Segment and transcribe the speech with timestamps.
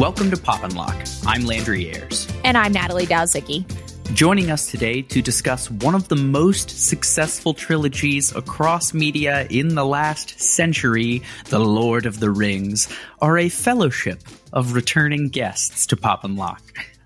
[0.00, 0.96] Welcome to Pop and Lock.
[1.26, 2.26] I'm Landry Ayres.
[2.42, 3.66] And I'm Natalie Dowzicki.
[4.14, 9.84] Joining us today to discuss one of the most successful trilogies across media in the
[9.84, 12.88] last century, The Lord of the Rings,
[13.20, 14.22] are a fellowship
[14.54, 16.62] of returning guests to Pop and Lock.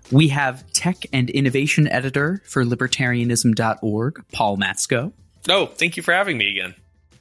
[0.09, 5.11] We have tech and innovation editor for libertarianism.org, Paul Matzko.
[5.49, 6.75] Oh, thank you for having me again.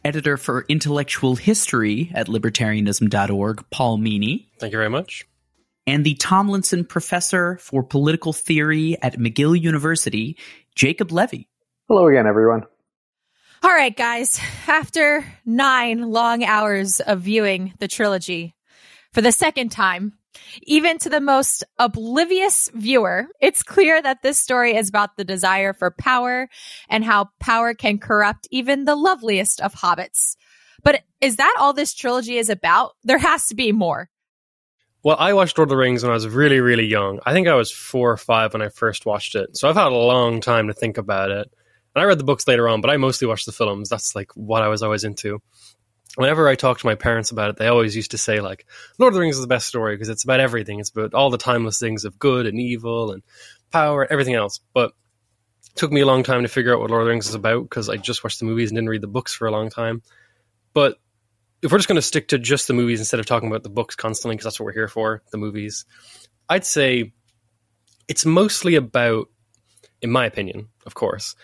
[0.05, 4.49] Editor for intellectual history at libertarianism.org, Paul Meany.
[4.61, 5.27] Thank you very much
[5.87, 10.37] and the Tomlinson Professor for Political Theory at McGill University,
[10.75, 11.49] Jacob Levy.
[11.89, 12.63] Hello again, everyone.
[13.63, 14.41] All right, guys.
[14.67, 18.55] After nine long hours of viewing the trilogy
[19.13, 20.15] for the second time,
[20.65, 25.73] even to the most oblivious viewer, it's clear that this story is about the desire
[25.73, 26.49] for power
[26.89, 30.37] and how power can corrupt even the loveliest of hobbits.
[30.83, 32.93] But is that all this trilogy is about?
[33.05, 34.11] There has to be more.
[35.05, 37.21] Well, I watched Lord of the Rings when I was really, really young.
[37.27, 39.55] I think I was four or five when I first watched it.
[39.55, 41.47] So I've had a long time to think about it.
[41.95, 43.91] And I read the books later on, but I mostly watched the films.
[43.91, 45.43] That's like what I was always into.
[46.17, 48.65] Whenever I talked to my parents about it, they always used to say like,
[48.99, 50.81] Lord of the Rings is the best story because it's about everything.
[50.81, 53.23] It's about all the timeless things of good and evil and
[53.71, 54.61] power, and everything else.
[54.73, 54.93] But
[55.67, 57.35] it took me a long time to figure out what Lord of the Rings is
[57.35, 59.69] about because I just watched the movies and didn't read the books for a long
[59.69, 60.01] time.
[60.73, 60.97] But
[61.65, 63.71] if we're just going to stick to just the movies instead of talking about the
[63.71, 65.87] books constantly, because that's what we're here for, the movies,
[66.47, 67.15] I'd say
[68.07, 69.29] it's mostly about,
[70.03, 71.35] in my opinion, of course,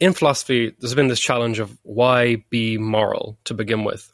[0.00, 4.10] in philosophy, there's been this challenge of why be moral to begin with.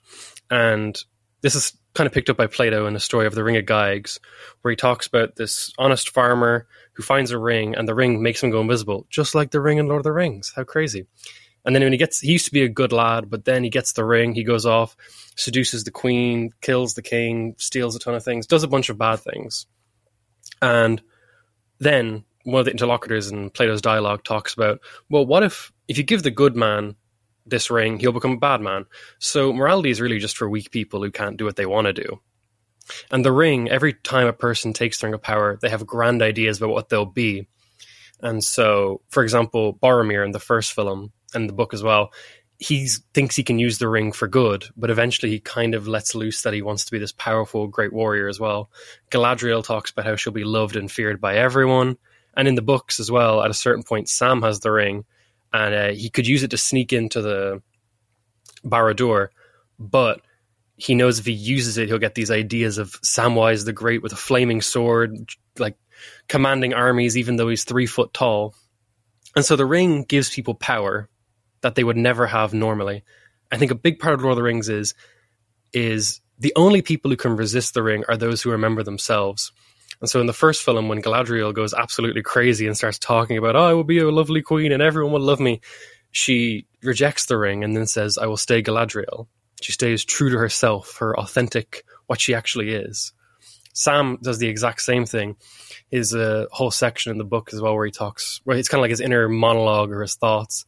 [0.50, 1.00] And
[1.40, 3.66] this is kind of picked up by Plato in the story of the Ring of
[3.66, 4.18] Gyges,
[4.62, 8.42] where he talks about this honest farmer who finds a ring and the ring makes
[8.42, 10.52] him go invisible, just like the ring in Lord of the Rings.
[10.54, 11.06] How crazy.
[11.64, 13.70] And then when he gets, he used to be a good lad, but then he
[13.70, 14.96] gets the ring, he goes off,
[15.36, 18.98] seduces the queen, kills the king, steals a ton of things, does a bunch of
[18.98, 19.66] bad things.
[20.62, 21.02] And
[21.78, 26.04] then one of the interlocutors in Plato's dialogue talks about, well, what if, if you
[26.04, 26.96] give the good man
[27.46, 28.86] this ring, he'll become a bad man.
[29.18, 31.92] So morality is really just for weak people who can't do what they want to
[31.92, 32.20] do.
[33.10, 36.22] And the ring, every time a person takes the ring of power, they have grand
[36.22, 37.46] ideas about what they'll be.
[38.20, 42.12] And so, for example, Boromir in the first film, and the book as well,
[42.58, 46.14] he thinks he can use the ring for good, but eventually he kind of lets
[46.14, 48.70] loose that he wants to be this powerful, great warrior as well.
[49.10, 51.96] Galadriel talks about how she'll be loved and feared by everyone.
[52.36, 55.04] And in the books as well, at a certain point, Sam has the ring
[55.52, 57.62] and uh, he could use it to sneak into the
[58.64, 59.28] Barad-dûr,
[59.78, 60.20] but
[60.76, 64.12] he knows if he uses it, he'll get these ideas of Samwise the Great with
[64.12, 65.76] a flaming sword, like
[66.28, 68.54] commanding armies, even though he's three foot tall.
[69.34, 71.08] And so the ring gives people power,
[71.62, 73.04] that they would never have normally.
[73.50, 74.94] I think a big part of Lord of the Rings is
[75.72, 79.52] is the only people who can resist the ring are those who remember themselves.
[80.00, 83.56] And so in the first film, when Galadriel goes absolutely crazy and starts talking about,
[83.56, 85.60] oh, I will be a lovely queen and everyone will love me,
[86.10, 89.26] she rejects the ring and then says, I will stay Galadriel.
[89.60, 93.12] She stays true to herself, her authentic, what she actually is.
[93.74, 95.36] Sam does the exact same thing.
[95.90, 98.68] His a uh, whole section in the book as well where he talks, where it's
[98.68, 100.64] kind of like his inner monologue or his thoughts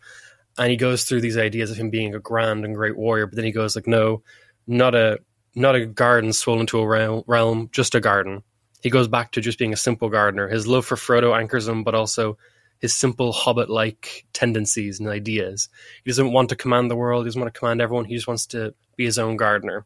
[0.59, 3.37] and he goes through these ideas of him being a grand and great warrior but
[3.37, 4.23] then he goes like no
[4.67, 5.19] not a
[5.55, 8.43] not a garden swollen to a realm, realm just a garden.
[8.83, 10.49] He goes back to just being a simple gardener.
[10.49, 12.39] His love for frodo anchors him but also
[12.81, 15.69] his simple hobbit like tendencies and ideas.
[16.05, 17.25] He doesn't want to command the world.
[17.25, 18.07] He doesn't want to command everyone.
[18.07, 19.85] He just wants to be his own gardener.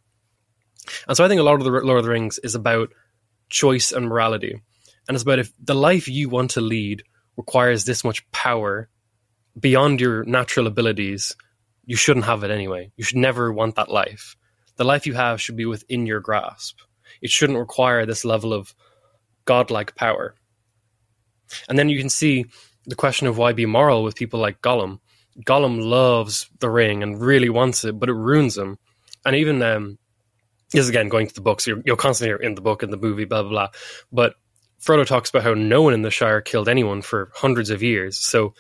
[1.09, 2.93] And so i think a lot of the lord of the rings is about
[3.49, 4.63] choice and morality.
[5.09, 7.03] And it's about if the life you want to lead
[7.37, 8.89] requires this much power
[9.59, 11.35] beyond your natural abilities,
[11.85, 12.91] you shouldn't have it anyway.
[12.97, 14.37] You should never want that life.
[14.77, 16.79] The life you have should be within your grasp.
[17.23, 18.75] It shouldn't require this level of
[19.45, 20.35] godlike power.
[21.69, 22.47] And then you can see
[22.87, 25.01] the question of why be moral with people like Gollum.
[25.45, 28.79] Gollum loves the ring and really wants it, but it ruins him.
[29.25, 29.99] And even um,
[30.71, 31.67] this again going to the books.
[31.67, 33.69] You're, you're constantly in the book and the movie, blah blah blah.
[34.13, 34.35] But
[34.81, 38.19] Frodo talks about how no one in the Shire killed anyone for hundreds of years.
[38.19, 38.55] So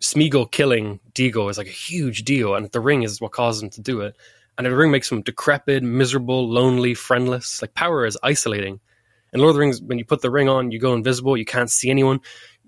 [0.00, 3.70] Smeagol killing Deagol is like a huge deal, and the ring is what causes him
[3.70, 4.16] to do it.
[4.56, 7.62] And the ring makes him decrepit, miserable, lonely, friendless.
[7.62, 8.80] Like power is isolating.
[9.32, 11.44] And Lord of the Rings, when you put the ring on, you go invisible, you
[11.44, 12.20] can't see anyone.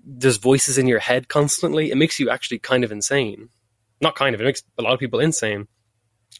[0.05, 1.91] There's voices in your head constantly.
[1.91, 3.49] It makes you actually kind of insane.
[4.01, 5.67] Not kind of, it makes a lot of people insane.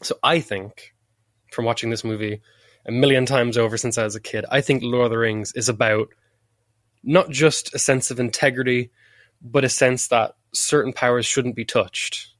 [0.01, 0.93] So I think,
[1.51, 2.41] from watching this movie
[2.85, 5.53] a million times over since I was a kid, I think Lord of the Rings
[5.53, 6.09] is about
[7.03, 8.91] not just a sense of integrity,
[9.41, 12.33] but a sense that certain powers shouldn't be touched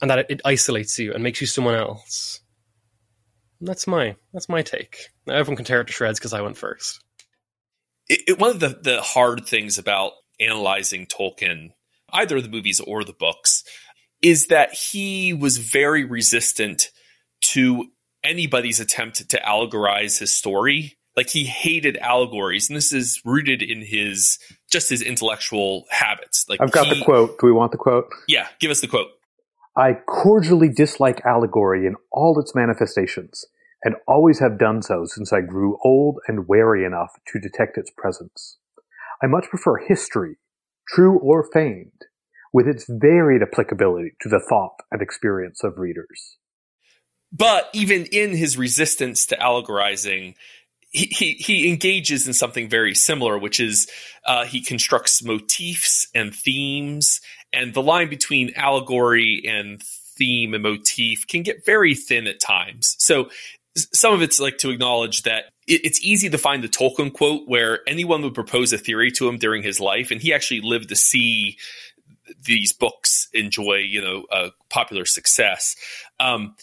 [0.00, 2.40] and that it, it isolates you and makes you someone else.
[3.60, 5.08] That's my that's my take.
[5.26, 7.02] Now everyone can tear it to shreds because I went first.
[8.08, 11.70] It, it, one of the, the hard things about analyzing Tolkien,
[12.12, 13.64] either the movies or the books,
[14.22, 16.90] is that he was very resistant
[17.40, 17.86] to
[18.22, 20.98] anybody's attempt to allegorize his story.
[21.16, 24.38] Like he hated allegories, and this is rooted in his
[24.70, 26.46] just his intellectual habits.
[26.48, 27.38] Like I've got he, the quote.
[27.38, 28.08] Do we want the quote?
[28.28, 29.08] Yeah, give us the quote.
[29.76, 33.44] I cordially dislike allegory in all its manifestations,
[33.84, 37.90] and always have done so since I grew old and wary enough to detect its
[37.90, 38.58] presence.
[39.22, 40.36] I much prefer history,
[40.88, 42.06] true or feigned,
[42.52, 46.38] with its varied applicability to the thought and experience of readers.
[47.32, 50.36] But even in his resistance to allegorizing,
[50.90, 53.90] he, he, engages in something very similar, which is
[54.24, 57.20] uh, he constructs motifs and themes,
[57.52, 59.82] and the line between allegory and
[60.16, 62.96] theme and motif can get very thin at times.
[62.98, 63.28] So
[63.76, 67.80] some of it's like to acknowledge that it's easy to find the Tolkien quote where
[67.88, 70.96] anyone would propose a theory to him during his life, and he actually lived to
[70.96, 71.58] see
[72.44, 75.76] these books enjoy, you know, uh, popular success.
[76.18, 76.54] Um,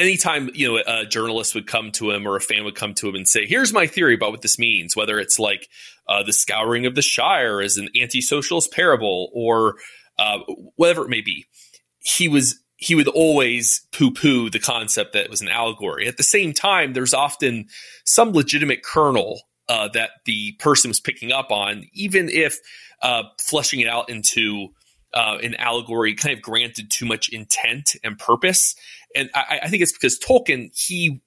[0.00, 3.08] anytime you know a journalist would come to him or a fan would come to
[3.08, 5.68] him and say, "Here's my theory about what this means," whether it's like
[6.08, 9.76] uh, the scouring of the Shire as an anti-socialist parable or
[10.18, 10.38] uh,
[10.76, 11.46] whatever it may be,
[12.00, 16.08] he was he would always poo-poo the concept that it was an allegory.
[16.08, 17.66] At the same time, there's often
[18.06, 22.58] some legitimate kernel uh, that the person was picking up on, even if
[23.02, 24.68] uh, fleshing it out into
[25.12, 28.74] uh, an allegory kind of granted too much intent and purpose.
[29.14, 31.20] And I, I, think it's because Tolkien he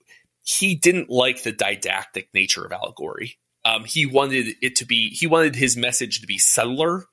[0.44, 3.38] he didn't like the didactic nature of allegory.
[3.66, 7.06] Um, he wanted it to be he wanted his message to be subtler.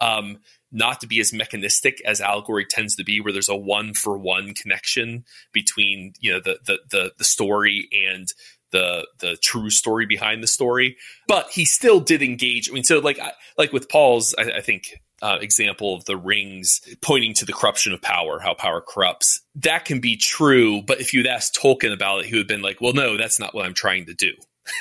[0.00, 0.38] Um,
[0.72, 4.18] not to be as mechanistic as allegory tends to be, where there's a one for
[4.18, 8.28] one connection between you know the the the, the story and
[8.72, 10.96] the the true story behind the story.
[11.28, 12.68] But he still did engage.
[12.68, 13.20] I mean, so like
[13.56, 17.92] like with Paul's, I, I think uh, example of the rings pointing to the corruption
[17.92, 19.40] of power, how power corrupts.
[19.56, 22.62] That can be true, but if you'd asked Tolkien about it, he would have been
[22.62, 24.32] like, "Well, no, that's not what I'm trying to do."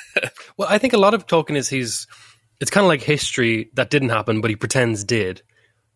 [0.57, 2.07] well, I think a lot of Tolkien is he's
[2.59, 5.41] it's kind of like history that didn't happen, but he pretends did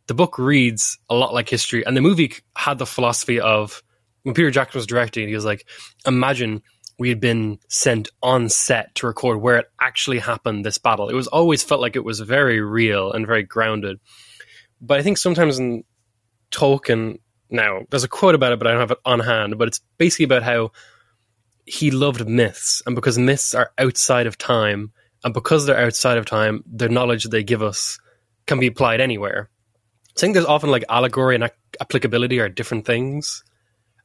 [0.09, 3.83] the book reads a lot like history, and the movie had the philosophy of
[4.24, 5.68] when Peter Jackson was directing, he was like,
[6.06, 6.63] imagine
[6.97, 11.09] we had been sent on set to record where it actually happened, this battle.
[11.09, 14.00] It was always felt like it was very real and very grounded.
[14.81, 15.84] But I think sometimes in
[16.52, 19.68] Tolkien, now there's a quote about it, but I don't have it on hand, but
[19.68, 20.72] it's basically about how
[21.66, 24.92] he loved myths, and because myths are outside of time,
[25.24, 28.00] and because they're outside of time, the knowledge that they give us
[28.48, 29.50] can be applied anywhere.
[30.18, 31.50] I think there's often like allegory and
[31.80, 33.44] applicability are different things.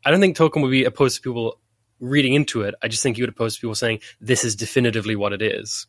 [0.04, 1.58] I don't think Tolkien would be opposed to people
[2.00, 2.74] reading into it.
[2.82, 5.86] I just think he would oppose people saying this is definitively what it is.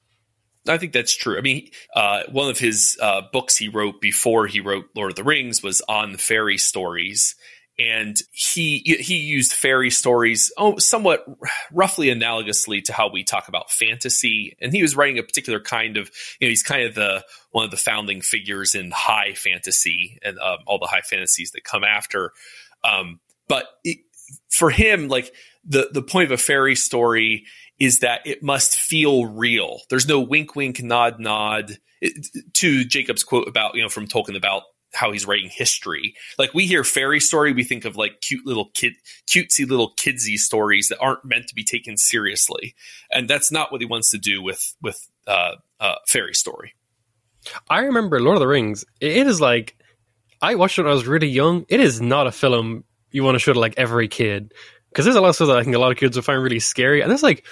[0.67, 1.37] I think that's true.
[1.37, 5.15] I mean, uh, one of his uh, books he wrote before he wrote Lord of
[5.15, 7.35] the Rings was on fairy stories,
[7.77, 11.25] and he he used fairy stories oh somewhat
[11.71, 14.55] roughly analogously to how we talk about fantasy.
[14.61, 16.09] And he was writing a particular kind of
[16.39, 20.39] you know he's kind of the one of the founding figures in high fantasy and
[20.39, 22.31] um, all the high fantasies that come after.
[22.83, 23.99] Um, but it,
[24.49, 25.31] for him like
[25.65, 27.45] the the point of a fairy story
[27.79, 33.23] is that it must feel real there's no wink wink nod nod it, to jacob's
[33.23, 34.63] quote about you know from tolkien about
[34.95, 36.15] how he's writing history.
[36.37, 38.93] Like we hear fairy story, we think of like cute little kid,
[39.29, 42.75] cutesy little kidsy stories that aren't meant to be taken seriously,
[43.11, 44.97] and that's not what he wants to do with with
[45.27, 46.73] uh, uh, fairy story.
[47.69, 48.85] I remember Lord of the Rings.
[48.99, 49.77] It is like
[50.41, 51.65] I watched it when I was really young.
[51.69, 54.53] It is not a film you want to show to like every kid
[54.95, 56.41] because there's a lot of stuff that I think a lot of kids will find
[56.41, 57.45] really scary, and it's like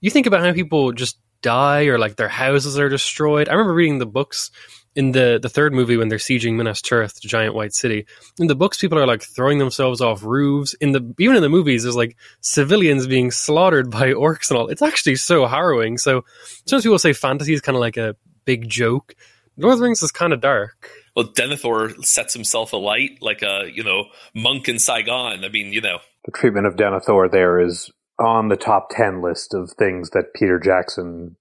[0.00, 3.48] you think about how people just die or like their houses are destroyed.
[3.48, 4.52] I remember reading the books
[4.94, 8.06] in the the third movie when they're sieging Minas Tirith, the giant white city.
[8.38, 10.74] In the books, people are like throwing themselves off roofs.
[10.74, 14.68] In the even in the movies, there's like civilians being slaughtered by orcs and all.
[14.68, 15.98] It's actually so harrowing.
[15.98, 16.24] So
[16.66, 18.14] sometimes people say fantasy is kind of like a
[18.44, 19.16] big joke.
[19.58, 20.90] Lord of the Rings is kind of dark.
[21.14, 25.44] Well, Denethor sets himself alight like a you know monk in Saigon.
[25.44, 29.54] I mean, you know, the treatment of Denethor there is on the top ten list
[29.54, 31.36] of things that Peter Jackson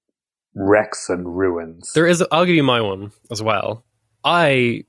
[0.56, 1.92] wrecks and ruins.
[1.94, 2.24] There is.
[2.32, 3.84] I'll give you my one as well.
[4.24, 4.84] I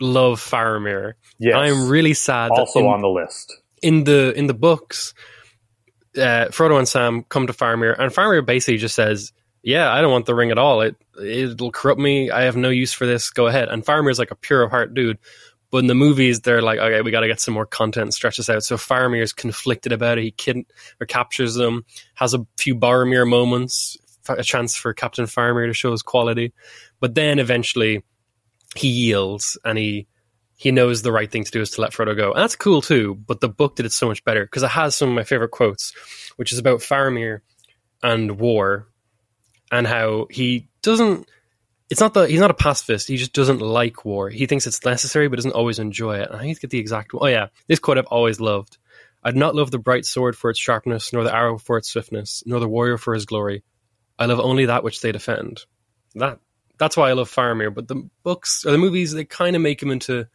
[0.00, 1.14] love Faramir.
[1.38, 2.50] Yes, I'm really sad.
[2.52, 3.52] Also in, on the list
[3.82, 5.14] in the in the books,
[6.16, 10.12] uh, Frodo and Sam come to Faramir, and Faramir basically just says, "Yeah, I don't
[10.12, 10.80] want the ring at all.
[10.80, 12.30] It it'll corrupt me.
[12.30, 13.30] I have no use for this.
[13.30, 15.18] Go ahead." And Faramir's like a pure of heart dude.
[15.70, 18.38] But in the movies, they're like, okay, we got to get some more content, stretch
[18.38, 18.64] this out.
[18.64, 20.24] So Faramir's conflicted about it.
[20.24, 20.66] He kid-
[21.00, 21.84] or captures them,
[22.14, 23.96] has a few Boromir moments,
[24.28, 26.52] a chance for Captain Faramir to show his quality.
[26.98, 28.02] But then eventually
[28.76, 30.06] he yields and he
[30.56, 32.32] he knows the right thing to do is to let Frodo go.
[32.32, 34.94] And that's cool too, but the book did it so much better because it has
[34.94, 35.94] some of my favorite quotes,
[36.36, 37.40] which is about Faramir
[38.02, 38.86] and war
[39.72, 41.26] and how he doesn't
[41.90, 43.08] it's not that he's not a pacifist.
[43.08, 44.30] He just doesn't like war.
[44.30, 46.28] He thinks it's necessary, but doesn't always enjoy it.
[46.32, 47.10] I need to get the exact.
[47.12, 48.78] Oh yeah, this quote I've always loved.
[49.22, 52.42] I'd not love the bright sword for its sharpness, nor the arrow for its swiftness,
[52.46, 53.64] nor the warrior for his glory.
[54.18, 55.64] I love only that which they defend.
[56.14, 56.38] That
[56.78, 57.74] that's why I love Faramir.
[57.74, 60.26] But the books or the movies, they kind of make him into a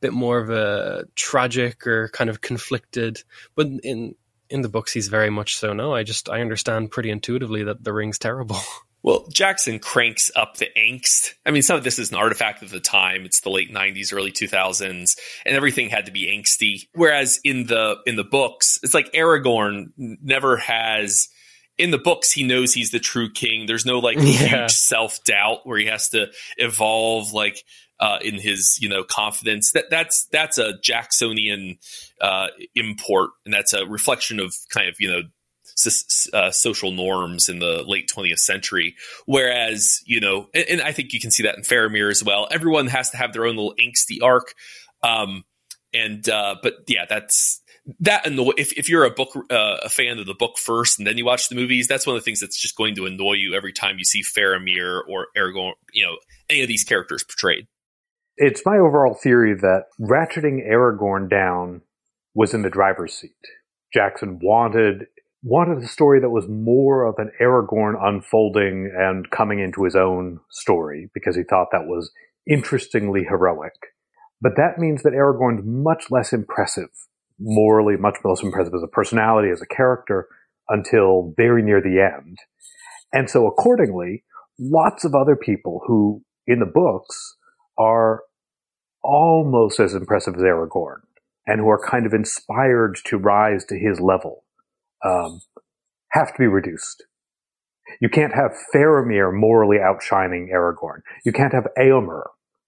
[0.00, 3.22] bit more of a tragic or kind of conflicted.
[3.56, 4.14] But in
[4.48, 5.72] in the books, he's very much so.
[5.72, 8.58] No, I just I understand pretty intuitively that the ring's terrible.
[9.08, 11.32] Well, Jackson cranks up the angst.
[11.46, 13.24] I mean, some of this is an artifact of the time.
[13.24, 16.88] It's the late '90s, early 2000s, and everything had to be angsty.
[16.92, 21.28] Whereas in the in the books, it's like Aragorn never has.
[21.78, 23.64] In the books, he knows he's the true king.
[23.64, 24.22] There's no like Yeah.
[24.66, 26.26] huge self doubt where he has to
[26.58, 27.64] evolve like
[27.98, 29.72] uh, in his you know confidence.
[29.72, 31.78] That that's that's a Jacksonian
[32.20, 35.22] uh, import, and that's a reflection of kind of you know
[36.32, 38.96] uh, social norms in the late 20th century.
[39.26, 42.48] Whereas, you know, and, and I think you can see that in Faramir as well.
[42.50, 44.54] Everyone has to have their own little angsty arc.
[45.02, 45.44] Um,
[45.94, 47.62] and, uh, but yeah, that's,
[48.00, 51.06] that annoy if, if you're a book uh, a fan of the book first and
[51.06, 53.32] then you watch the movies that's one of the things that's just going to annoy
[53.32, 56.18] you every time you see Faramir or Aragorn you know
[56.50, 57.66] any of these characters portrayed
[58.36, 61.80] It's my overall theory that ratcheting Aragorn down
[62.34, 63.32] was in the driver's seat.
[63.92, 65.06] Jackson wanted
[65.42, 70.40] wanted a story that was more of an Aragorn unfolding and coming into his own
[70.50, 72.10] story because he thought that was
[72.48, 73.74] interestingly heroic.
[74.40, 76.90] But that means that Aragorn's much less impressive,
[77.38, 80.26] morally much less impressive as a personality, as a character,
[80.68, 82.38] until very near the end.
[83.12, 84.24] And so accordingly,
[84.58, 87.36] lots of other people who, in the books,
[87.78, 88.22] are
[89.02, 91.00] almost as impressive as Aragorn
[91.46, 94.44] and who are kind of inspired to rise to his level
[95.04, 95.40] um,
[96.12, 97.04] have to be reduced.
[98.00, 101.00] You can't have Faramir morally outshining Aragorn.
[101.24, 102.24] You can't have Eomer,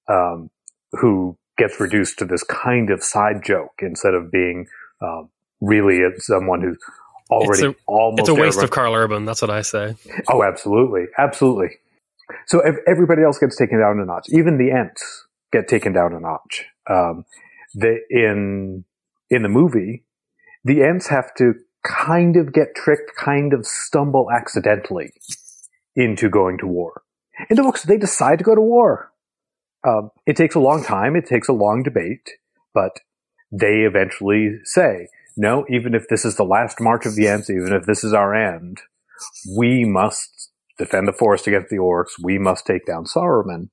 [0.09, 0.51] um,
[0.93, 4.67] who gets reduced to this kind of side joke instead of being
[5.03, 5.29] um,
[5.61, 6.79] really someone who's
[7.31, 8.65] already It's almost It's a waste Aragorn.
[8.65, 9.25] of Karl Urban.
[9.27, 9.95] That's what I say.
[10.29, 11.69] Oh, absolutely, absolutely.
[12.47, 16.13] So if everybody else gets taken down a notch, even the Ents get taken down
[16.15, 16.65] a notch.
[16.89, 17.25] Um,
[17.75, 18.85] the in
[19.29, 20.05] in the movie,
[20.65, 25.13] the Ents have to kind of get tricked, kind of stumble accidentally
[25.97, 27.03] into going to war.
[27.49, 29.13] In the books, they decide to go to war.
[29.87, 31.17] Um, it takes a long time.
[31.17, 32.31] It takes a long debate,
[32.75, 33.01] but
[33.51, 37.73] they eventually say, no, even if this is the last march of the Ents, even
[37.73, 38.81] if this is our end,
[39.57, 42.11] we must defend the forest against the orcs.
[42.23, 43.71] We must take down Saruman.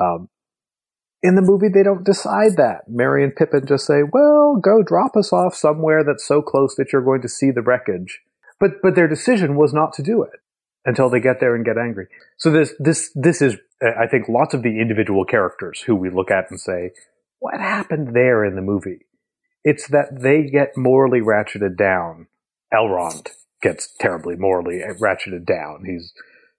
[0.00, 0.28] Um,
[1.26, 2.88] in the movie, they don't decide that.
[2.88, 6.92] Merry and Pippin just say, "Well, go drop us off somewhere that's so close that
[6.92, 8.20] you're going to see the wreckage."
[8.60, 10.40] But but their decision was not to do it
[10.84, 12.06] until they get there and get angry.
[12.38, 16.10] So this this this is, uh, I think, lots of the individual characters who we
[16.10, 16.92] look at and say,
[17.40, 19.06] "What happened there in the movie?"
[19.64, 22.28] It's that they get morally ratcheted down.
[22.72, 23.30] Elrond
[23.62, 25.84] gets terribly morally ratcheted down.
[25.86, 25.98] He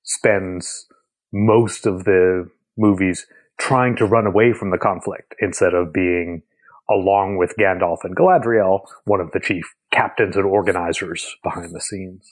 [0.03, 0.87] spends
[1.31, 6.43] most of the movies trying to run away from the conflict instead of being
[6.89, 12.29] along with Gandalf and Galadriel, one of the chief captains and organizers behind the scenes.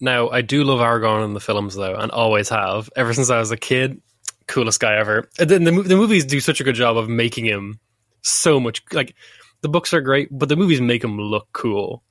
[0.00, 2.90] Now, I do love Aragorn in the films, though, and always have.
[2.96, 4.02] Ever since I was a kid,
[4.46, 5.30] coolest guy ever.
[5.38, 7.80] And then the, the movies do such a good job of making him
[8.22, 8.82] so much.
[8.92, 9.14] Like,
[9.62, 12.02] the books are great, but the movies make him look cool.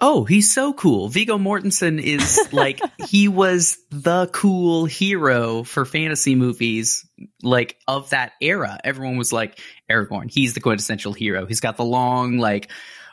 [0.00, 1.08] Oh, he's so cool.
[1.08, 7.06] Viggo Mortensen is like he was the cool hero for fantasy movies
[7.42, 8.78] like of that era.
[8.82, 9.58] Everyone was like
[9.90, 10.30] Aragorn.
[10.32, 11.46] He's the quintessential hero.
[11.46, 12.70] He's got the long like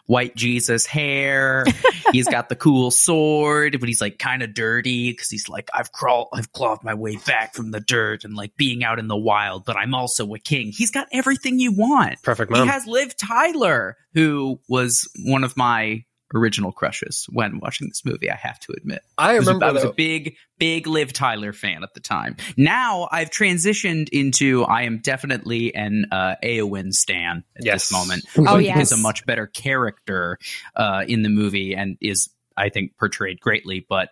[0.07, 1.65] white Jesus hair.
[2.11, 5.91] he's got the cool sword, but he's like kind of dirty because he's like I've
[5.91, 9.15] crawled I've clawed my way back from the dirt and like being out in the
[9.15, 10.71] wild, but I'm also a king.
[10.75, 12.21] He's got everything you want.
[12.23, 18.03] Perfect He has Liv Tyler, who was one of my original crushes when watching this
[18.05, 18.29] movie.
[18.31, 21.53] I have to admit, I I was, remember I was a big, big Liv Tyler
[21.53, 22.37] fan at the time.
[22.57, 27.89] Now I've transitioned into I am definitely an uh, Eowyn stan at Yes.
[27.89, 28.25] this moment.
[28.37, 28.91] Oh, I think yes.
[28.91, 30.37] is a much better character
[30.75, 34.09] uh, in the movie and is I think portrayed greatly, but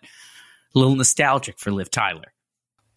[0.75, 2.31] a little nostalgic for Liv Tyler.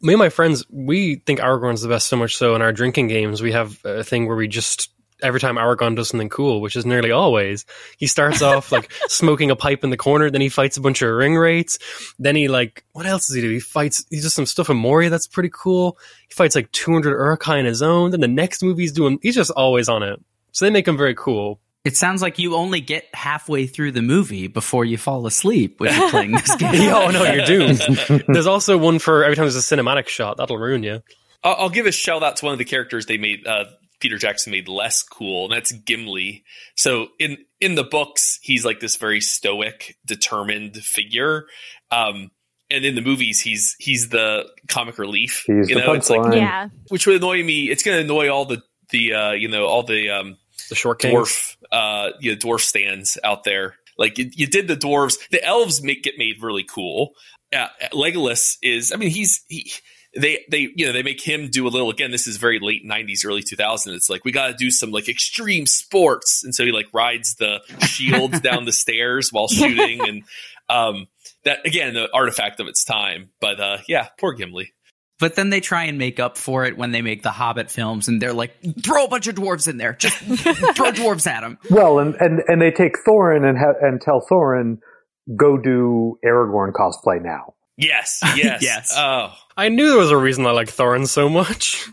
[0.00, 3.08] me and my friends, we think Aragorn's the best so much so in our drinking
[3.08, 4.90] games, we have a thing where we just
[5.22, 7.64] every time Aragorn does something cool, which is nearly always.
[7.98, 11.02] He starts off like smoking a pipe in the corner, then he fights a bunch
[11.02, 11.78] of ring wraiths.
[12.18, 13.50] Then he like, what else does he do?
[13.50, 15.98] He fights, he does some stuff in Moria that's pretty cool.
[16.28, 18.10] He fights like 200 Uruk-hai in his own.
[18.10, 20.20] Then the next movie he's doing, he's just always on it.
[20.52, 21.60] So they make him very cool.
[21.84, 25.92] It sounds like you only get halfway through the movie before you fall asleep when
[25.92, 26.92] you're playing this game.
[26.92, 28.24] oh no, you're doomed.
[28.28, 31.02] there's also one for every time there's a cinematic shot that'll ruin you.
[31.42, 33.46] I'll, I'll give a shout out to one of the characters they made.
[33.46, 33.64] Uh,
[34.02, 36.44] Peter Jackson made less cool, and that's Gimli.
[36.76, 41.46] So in in the books, he's like this very stoic, determined figure.
[41.92, 42.32] Um,
[42.68, 45.44] and in the movies, he's he's the comic relief.
[45.46, 46.34] He's you the know, it's like.
[46.34, 46.68] Yeah.
[46.88, 47.70] which would annoy me.
[47.70, 50.36] It's going to annoy all the the uh, you know all the um,
[50.68, 51.14] The short kings.
[51.14, 53.76] dwarf uh, you know, dwarf stands out there.
[53.96, 57.12] Like you, you did the dwarves, the elves make get made really cool.
[57.54, 59.70] Uh, Legolas is, I mean, he's he.
[60.14, 62.10] They they you know they make him do a little again.
[62.10, 63.94] This is very late '90s, early 2000s.
[63.94, 67.36] It's like we got to do some like extreme sports, and so he like rides
[67.36, 70.22] the shield down the stairs while shooting, and
[70.68, 71.06] um,
[71.44, 73.30] that again, the artifact of its time.
[73.40, 74.72] But uh, yeah, poor Gimli.
[75.18, 78.08] But then they try and make up for it when they make the Hobbit films,
[78.08, 81.58] and they're like, throw a bunch of dwarves in there, just throw dwarves at them.
[81.70, 84.78] Well, and, and, and they take Thorin and ha- and tell Thorin,
[85.36, 87.54] go do Aragorn cosplay now.
[87.76, 88.94] Yes, yes, Yes.
[88.96, 91.86] Oh, I knew there was a reason I like Thorin so much.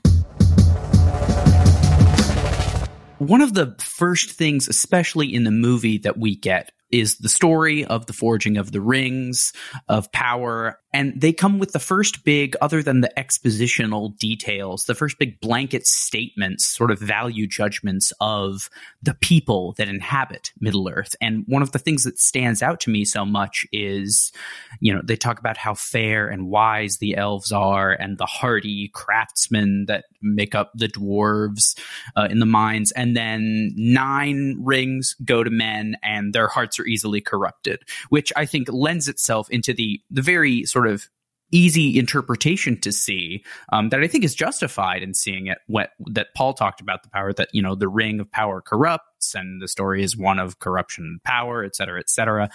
[3.17, 7.85] One of the first things, especially in the movie, that we get is the story
[7.85, 9.53] of the forging of the rings
[9.87, 10.79] of power.
[10.91, 15.39] And they come with the first big, other than the expositional details, the first big
[15.39, 18.71] blanket statements, sort of value judgments of
[19.03, 21.15] the people that inhabit Middle Earth.
[21.21, 24.31] And one of the things that stands out to me so much is,
[24.79, 28.89] you know, they talk about how fair and wise the elves are and the hardy
[28.91, 31.77] craftsmen that make up the dwarves
[32.15, 32.91] uh, in the mines.
[32.93, 38.67] And then nine rings go to men and their hearts easily corrupted, which I think
[38.71, 41.09] lends itself into the, the very sort of
[41.51, 45.57] easy interpretation to see um, that I think is justified in seeing it.
[45.67, 49.35] What that Paul talked about the power that you know the ring of power corrupts,
[49.35, 52.49] and the story is one of corruption and power, et cetera, et cetera.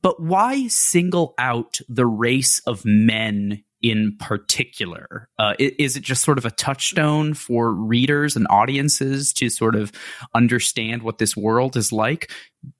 [0.00, 5.28] But why single out the race of men in particular?
[5.38, 9.92] Uh, is it just sort of a touchstone for readers and audiences to sort of
[10.34, 12.30] understand what this world is like?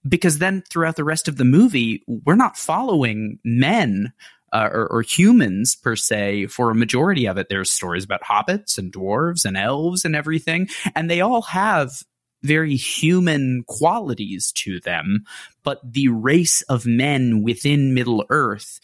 [0.09, 4.13] Because then throughout the rest of the movie, we're not following men
[4.53, 7.49] uh, or, or humans per se for a majority of it.
[7.49, 12.03] There's stories about hobbits and dwarves and elves and everything, and they all have
[12.43, 15.25] very human qualities to them.
[15.63, 18.81] But the race of men within Middle Earth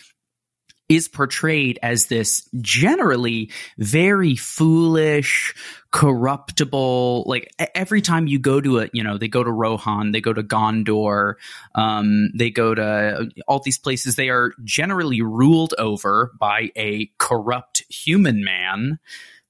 [0.89, 5.55] is portrayed as this generally very foolish,
[5.91, 7.25] corruptible.
[7.27, 10.33] Like every time you go to a, you know, they go to Rohan, they go
[10.33, 11.35] to Gondor,
[11.75, 14.17] um, they go to all these places.
[14.17, 18.99] They are generally ruled over by a corrupt human man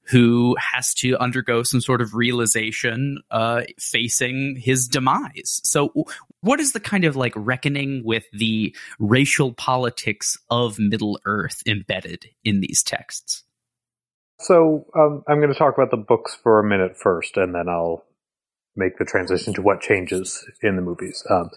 [0.08, 5.60] who has to undergo some sort of realization uh, facing his demise.
[5.64, 5.92] So,
[6.40, 12.26] what is the kind of like reckoning with the racial politics of Middle Earth embedded
[12.44, 13.44] in these texts?
[14.40, 17.68] So um, I'm going to talk about the books for a minute first, and then
[17.68, 18.04] I'll
[18.76, 21.24] make the transition to what changes in the movies.
[21.28, 21.50] Um,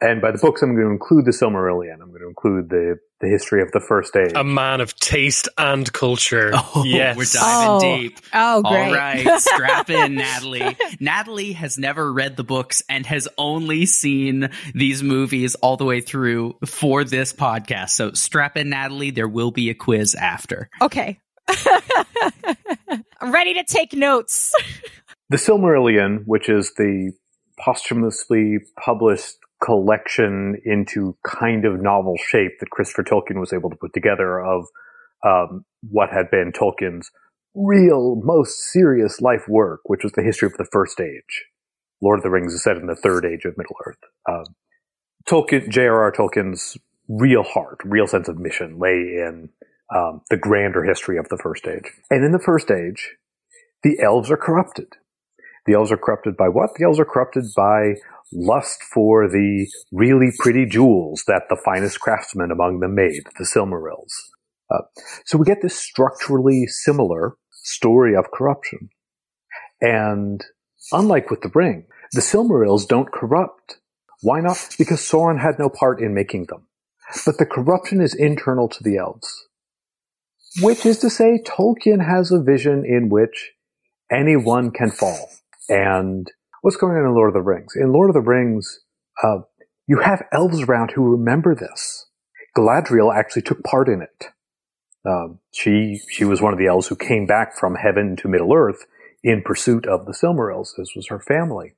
[0.00, 1.94] and by the books, I'm going to include the Silmarillion.
[2.00, 4.32] I'm going to include the the history of the First Age.
[4.34, 6.52] A man of taste and culture.
[6.74, 7.16] Oh, yes.
[7.16, 7.80] we're diving Oh.
[7.98, 8.18] deep.
[8.32, 8.86] Oh, great.
[8.86, 10.76] All right, strap in, Natalie.
[11.00, 16.00] Natalie has never read the books and has only seen these movies all the way
[16.00, 17.90] through for this podcast.
[17.90, 19.10] So strap in, Natalie.
[19.10, 20.70] There will be a quiz after.
[20.80, 21.18] Okay.
[23.20, 24.54] I'm ready to take notes.
[25.28, 27.12] the Silmarillion, which is the
[27.58, 29.34] posthumously published
[29.64, 34.66] collection into kind of novel shape that Christopher Tolkien was able to put together of
[35.24, 37.10] um, what had been Tolkien's
[37.54, 41.44] real, most serious life work, which was the history of the First Age.
[42.02, 43.98] Lord of the Rings is set in the Third Age of Middle Earth.
[44.28, 44.54] Um,
[45.28, 46.12] Tolkien, J.R.R.
[46.12, 49.50] Tolkien's real heart, real sense of mission lay in
[49.94, 51.90] um, the grander history of the First Age.
[52.10, 53.16] And in the First Age,
[53.82, 54.94] the elves are corrupted.
[55.66, 56.70] The elves are corrupted by what?
[56.76, 57.94] The elves are corrupted by
[58.32, 64.12] lust for the really pretty jewels that the finest craftsmen among them made, the Silmarils.
[64.70, 64.82] Uh,
[65.24, 68.90] so we get this structurally similar story of corruption.
[69.80, 70.44] And
[70.92, 73.78] unlike with the ring, the Silmarils don't corrupt.
[74.22, 74.74] Why not?
[74.78, 76.66] Because Sauron had no part in making them.
[77.26, 79.48] But the corruption is internal to the elves.
[80.62, 83.52] Which is to say, Tolkien has a vision in which
[84.10, 85.30] anyone can fall.
[85.68, 86.30] And
[86.62, 87.72] What's going on in Lord of the Rings?
[87.74, 88.80] In Lord of the Rings,
[89.22, 89.38] uh,
[89.86, 92.06] you have elves around who remember this.
[92.56, 94.26] Galadriel actually took part in it.
[95.08, 98.52] Um, she she was one of the elves who came back from heaven to Middle
[98.52, 98.84] Earth
[99.24, 100.76] in pursuit of the Silmarils.
[100.76, 101.72] This was her family.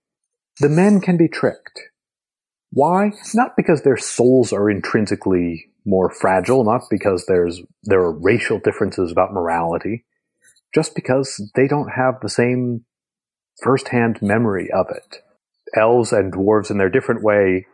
[0.59, 1.81] The men can be tricked.
[2.73, 3.13] Why?
[3.35, 9.13] Not because their souls are intrinsically more fragile, not because there's there are racial differences
[9.13, 10.05] about morality,
[10.75, 12.85] just because they don't have the same
[13.63, 15.19] firsthand memory of it.
[15.77, 17.67] Elves and dwarves, in their different way,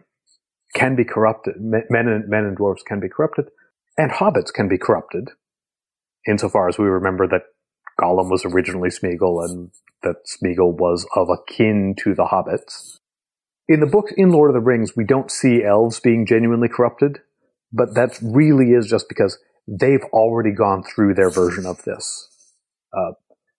[0.75, 1.55] can be corrupted.
[1.59, 3.47] Men and men and dwarves can be corrupted,
[3.97, 5.31] and hobbits can be corrupted.
[6.27, 7.43] Insofar as we remember that
[8.01, 9.71] Gollum was originally Smeagol and
[10.03, 12.99] that Smeagol was of a kin to the hobbits.
[13.69, 17.21] In the books in Lord of the Rings, we don't see elves being genuinely corrupted,
[17.73, 22.29] but that really is just because they've already gone through their version of this.
[22.97, 23.13] Uh,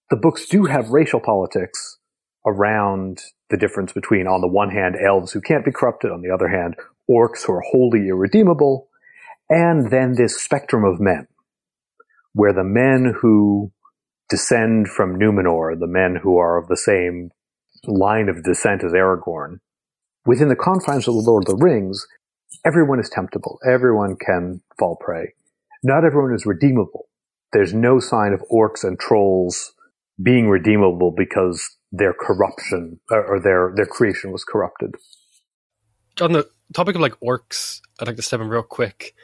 [0.09, 1.98] the books do have racial politics
[2.45, 6.31] around the difference between, on the one hand, elves who can't be corrupted, on the
[6.31, 6.75] other hand,
[7.09, 8.87] orcs who are wholly irredeemable,
[9.49, 11.27] and then this spectrum of men,
[12.33, 13.71] where the men who
[14.29, 17.31] descend from Numenor, the men who are of the same
[17.85, 19.59] line of descent as Aragorn,
[20.25, 22.05] within the confines of the Lord of the Rings,
[22.65, 23.59] everyone is temptable.
[23.67, 25.33] Everyone can fall prey.
[25.83, 27.07] Not everyone is redeemable.
[27.51, 29.73] There's no sign of orcs and trolls
[30.21, 34.95] being redeemable because their corruption or their their creation was corrupted.
[36.21, 39.15] On the topic of like orcs, I'd like to step in real quick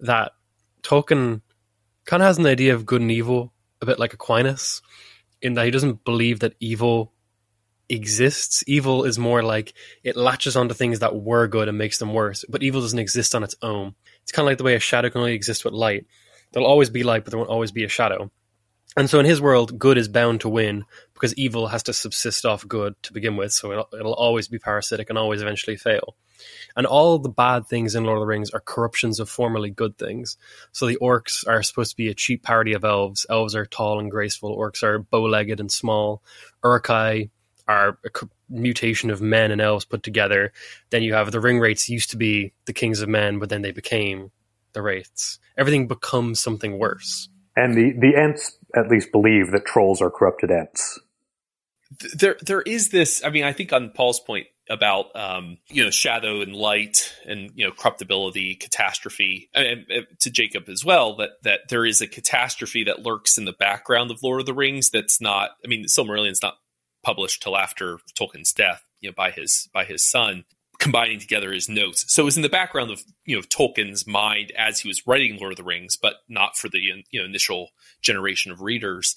[0.00, 0.32] that
[0.82, 1.40] Tolkien
[2.04, 4.82] kind of has an idea of good and evil, a bit like Aquinas,
[5.42, 7.12] in that he doesn't believe that evil
[7.88, 8.62] exists.
[8.66, 12.44] Evil is more like it latches onto things that were good and makes them worse,
[12.48, 13.94] but evil doesn't exist on its own.
[14.22, 16.06] It's kind of like the way a shadow can only exist with light.
[16.52, 18.30] There'll always be light, but there won't always be a shadow.
[18.96, 22.46] And so in his world, good is bound to win because evil has to subsist
[22.46, 23.52] off good to begin with.
[23.52, 26.16] So it'll, it'll, always be parasitic and always eventually fail.
[26.76, 29.98] And all the bad things in Lord of the Rings are corruptions of formerly good
[29.98, 30.38] things.
[30.72, 33.26] So the orcs are supposed to be a cheap parody of elves.
[33.28, 34.56] Elves are tall and graceful.
[34.56, 36.22] Orcs are bow-legged and small.
[36.64, 37.28] Uruk-hai
[37.68, 38.10] are a
[38.48, 40.52] mutation of men and elves put together.
[40.90, 43.72] Then you have the ring used to be the kings of men, but then they
[43.72, 44.30] became
[44.72, 45.38] the wraiths.
[45.56, 47.28] Everything becomes something worse.
[47.56, 51.00] And the, the Ents at least believe that trolls are corrupted Ents.
[52.14, 53.24] There, there is this.
[53.24, 57.50] I mean, I think on Paul's point about um, you know shadow and light and
[57.54, 61.16] you know corruptibility, catastrophe, and, and, to Jacob as well.
[61.16, 64.54] That that there is a catastrophe that lurks in the background of Lord of the
[64.54, 64.90] Rings.
[64.90, 65.50] That's not.
[65.64, 66.58] I mean, Silmarillion's not
[67.02, 70.44] published till after Tolkien's death, you know, by his by his son
[70.78, 72.04] combining together his notes.
[72.08, 75.38] So it was in the background of you know Tolkien's mind as he was writing
[75.38, 77.70] Lord of the Rings, but not for the you know initial
[78.02, 79.16] generation of readers.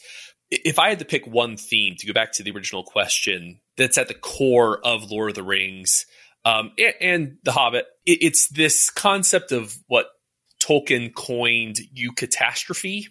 [0.52, 3.98] If I had to pick one theme to go back to the original question that's
[4.00, 6.06] at the core of Lord of the Rings
[6.44, 10.08] um, and, and, The Hobbit, it, it's this concept of what
[10.64, 13.08] Tolkien coined "eucatastrophe,"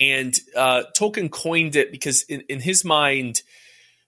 [0.00, 3.42] And uh, Tolkien coined it because in, in his mind,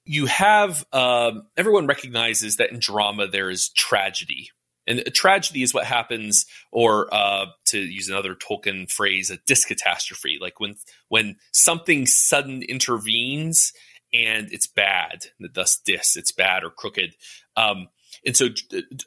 [0.05, 4.51] you have um, everyone recognizes that in drama there is tragedy.
[4.87, 10.39] And a tragedy is what happens or uh, to use another tolkien phrase a discatastrophe.
[10.41, 10.77] Like when
[11.09, 13.73] when something sudden intervenes
[14.13, 17.15] and it's bad thus dis it's bad or crooked.
[17.57, 17.89] Um,
[18.27, 18.49] and so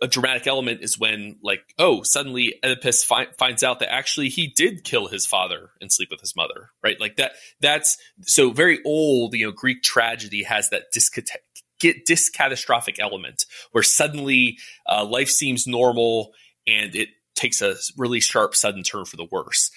[0.01, 4.47] a dramatic element is when like oh suddenly oedipus fi- finds out that actually he
[4.47, 6.99] did kill his father and sleep with his mother right?
[6.99, 11.30] Like that that's so very old you know greek tragedy has that discat-
[11.80, 16.34] get discatastrophic element where suddenly uh, life seems normal
[16.65, 19.71] and it takes a really sharp sudden turn for the worse.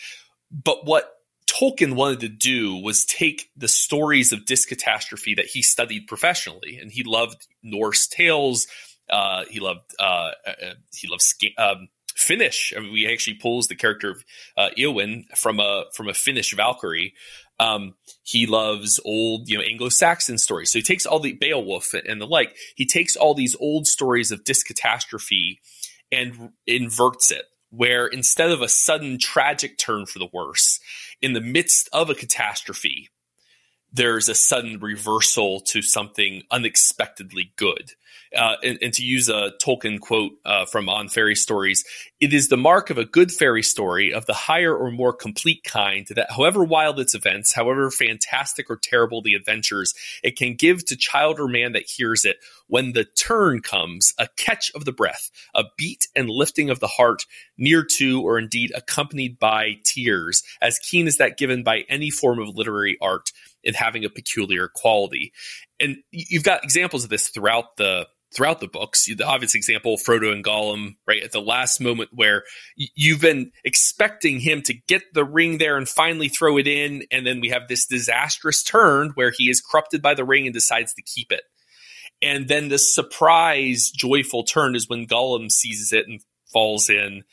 [0.50, 1.12] But what
[1.46, 6.90] Tolkien wanted to do was take the stories of discatastrophe that he studied professionally, and
[6.90, 8.66] he loved Norse tales,
[9.11, 11.23] uh, he loved uh, uh, uh he loved
[11.59, 12.73] um, Finnish.
[12.77, 14.25] I mean, we actually pulls the character of
[14.57, 17.14] uh, Eowyn from a from a Finnish Valkyrie.
[17.59, 20.73] Um, he loves old, you know, Anglo-Saxon stories.
[20.73, 22.57] So he takes all the Beowulf and the like.
[22.75, 25.59] He takes all these old stories of discatastrophe
[26.11, 30.81] and inverts it, where instead of a sudden tragic turn for the worse,
[31.20, 33.11] in the midst of a catastrophe,
[33.92, 37.92] there's a sudden reversal to something unexpectedly good.
[38.37, 41.85] Uh, and, and, to use a Tolkien quote uh, from On Fairy Stories,
[42.21, 45.64] it is the mark of a good fairy story of the higher or more complete
[45.64, 50.85] kind that, however wild its events, however fantastic or terrible the adventures, it can give
[50.85, 52.37] to child or man that hears it,
[52.69, 56.87] when the turn comes, a catch of the breath, a beat and lifting of the
[56.87, 57.25] heart,
[57.59, 62.38] near to or indeed accompanied by tears, as keen as that given by any form
[62.38, 63.33] of literary art
[63.64, 65.33] and having a peculiar quality.
[65.79, 69.07] And you've got examples of this throughout the throughout the books.
[69.07, 72.45] The obvious example, Frodo and Gollum, right at the last moment where
[72.77, 77.27] you've been expecting him to get the ring there and finally throw it in, and
[77.27, 80.95] then we have this disastrous turn where he is corrupted by the ring and decides
[80.95, 81.43] to keep it.
[82.23, 86.21] And then the surprise, joyful turn is when Gollum seizes it and
[86.53, 87.25] falls in.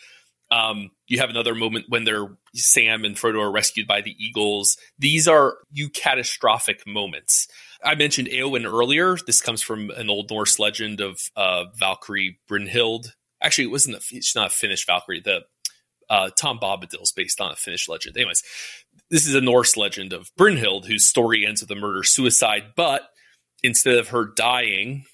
[0.49, 4.77] Um, you have another moment when they're Sam and Frodo are rescued by the eagles.
[4.97, 7.47] These are eucatastrophic moments.
[7.83, 9.17] I mentioned Eowyn earlier.
[9.25, 13.11] This comes from an old Norse legend of uh, Valkyrie Brynhild.
[13.41, 13.97] Actually, it wasn't.
[13.97, 15.21] A, it's not a Finnish Valkyrie.
[15.21, 15.41] The
[16.09, 18.17] uh, Tom Bombadil is based on a Finnish legend.
[18.17, 18.43] Anyways,
[19.09, 22.73] this is a Norse legend of Brynhild, whose story ends with a murder suicide.
[22.75, 23.09] But
[23.63, 25.05] instead of her dying,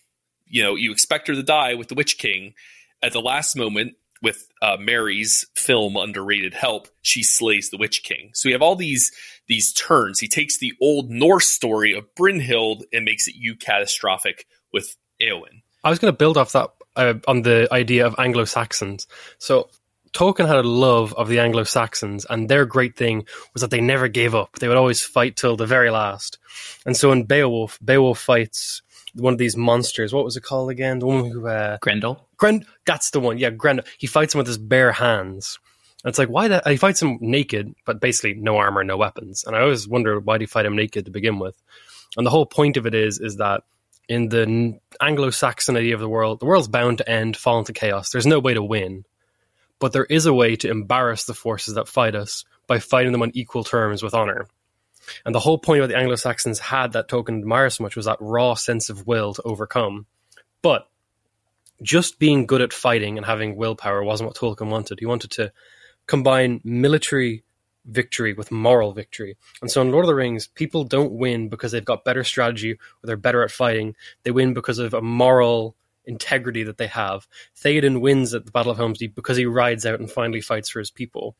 [0.45, 2.53] you know, you expect her to die with the Witch King.
[3.01, 8.31] At the last moment, with uh, Merry's film underrated help, she slays the Witch King.
[8.33, 9.11] So we have all these
[9.47, 10.19] these turns.
[10.19, 15.61] He takes the old Norse story of Brynhild and makes it eucatastrophic with Eowyn.
[15.83, 19.05] I was going to build off that uh, on the idea of Anglo Saxons.
[19.37, 19.69] So
[20.13, 23.81] Tolkien had a love of the Anglo Saxons, and their great thing was that they
[23.81, 24.59] never gave up.
[24.59, 26.37] They would always fight till the very last.
[26.85, 28.82] And so in Beowulf, Beowulf fights
[29.15, 30.13] one of these monsters.
[30.13, 30.99] What was it called again?
[30.99, 32.27] The one who uh, Grendel.
[32.37, 32.65] Grend.
[32.85, 33.37] That's the one.
[33.37, 33.85] Yeah, Grendel.
[33.97, 35.59] He fights him with his bare hands.
[36.03, 39.45] And it's like why that he fights him naked, but basically no armor, no weapons.
[39.45, 41.55] And I always wonder why do you fight him naked to begin with?
[42.17, 43.63] And the whole point of it is is that
[44.09, 48.09] in the Anglo-Saxon idea of the world, the world's bound to end, fall into chaos.
[48.09, 49.05] There's no way to win,
[49.79, 53.21] but there is a way to embarrass the forces that fight us by fighting them
[53.21, 54.47] on equal terms with honor.
[55.25, 58.05] And the whole point of the Anglo Saxons had that Tolkien admires so much was
[58.05, 60.05] that raw sense of will to overcome.
[60.61, 60.87] But
[61.81, 64.99] just being good at fighting and having willpower wasn't what Tolkien wanted.
[64.99, 65.51] He wanted to
[66.07, 67.43] combine military
[67.85, 69.35] victory with moral victory.
[69.61, 72.73] And so in Lord of the Rings, people don't win because they've got better strategy
[72.73, 73.95] or they're better at fighting.
[74.23, 77.27] They win because of a moral integrity that they have.
[77.57, 80.69] Theoden wins at the Battle of Helm's Deep because he rides out and finally fights
[80.69, 81.35] for his people.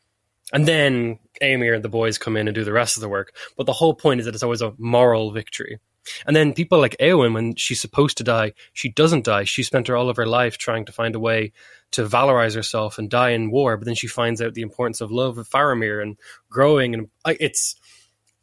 [0.51, 3.35] And then Éomer and the boys come in and do the rest of the work.
[3.57, 5.79] But the whole point is that it's always a moral victory.
[6.25, 9.45] And then people like Eowyn, when she's supposed to die, she doesn't die.
[9.45, 11.53] She spent her all of her life trying to find a way
[11.91, 13.77] to valorize herself and die in war.
[13.77, 16.17] But then she finds out the importance of love of Faramir and
[16.49, 16.93] growing.
[16.93, 17.75] And it's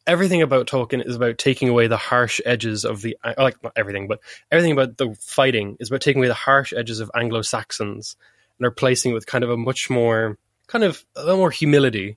[0.07, 4.09] everything about Tolkien is about taking away the harsh edges of the like not everything,
[4.09, 8.17] but everything about the fighting is about taking away the harsh edges of Anglo Saxons
[8.59, 10.39] and replacing it with kind of a much more
[10.71, 12.17] kind of a lot more humility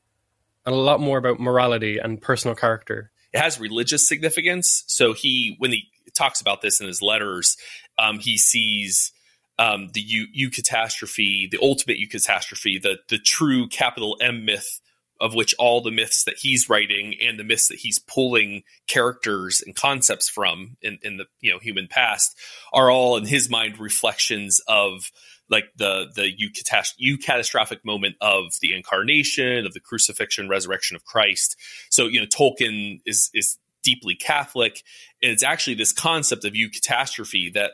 [0.66, 3.12] and a lot more about morality and personal character.
[3.34, 4.84] It has religious significance.
[4.88, 7.58] So he, when he talks about this in his letters,
[7.98, 9.12] um, he sees
[9.58, 14.82] um, the catastrophe, the ultimate eucatastrophe, the the true capital M myth
[15.22, 19.62] of which all the myths that he's writing and the myths that he's pulling characters
[19.66, 22.38] and concepts from in, in the you know human past
[22.74, 25.12] are all in his mind reflections of
[25.54, 31.56] like the the eucatastrophic moment of the incarnation, of the crucifixion, resurrection of Christ.
[31.89, 34.82] So you know, Tolkien is is deeply Catholic,
[35.22, 37.72] and it's actually this concept of eucatastrophe that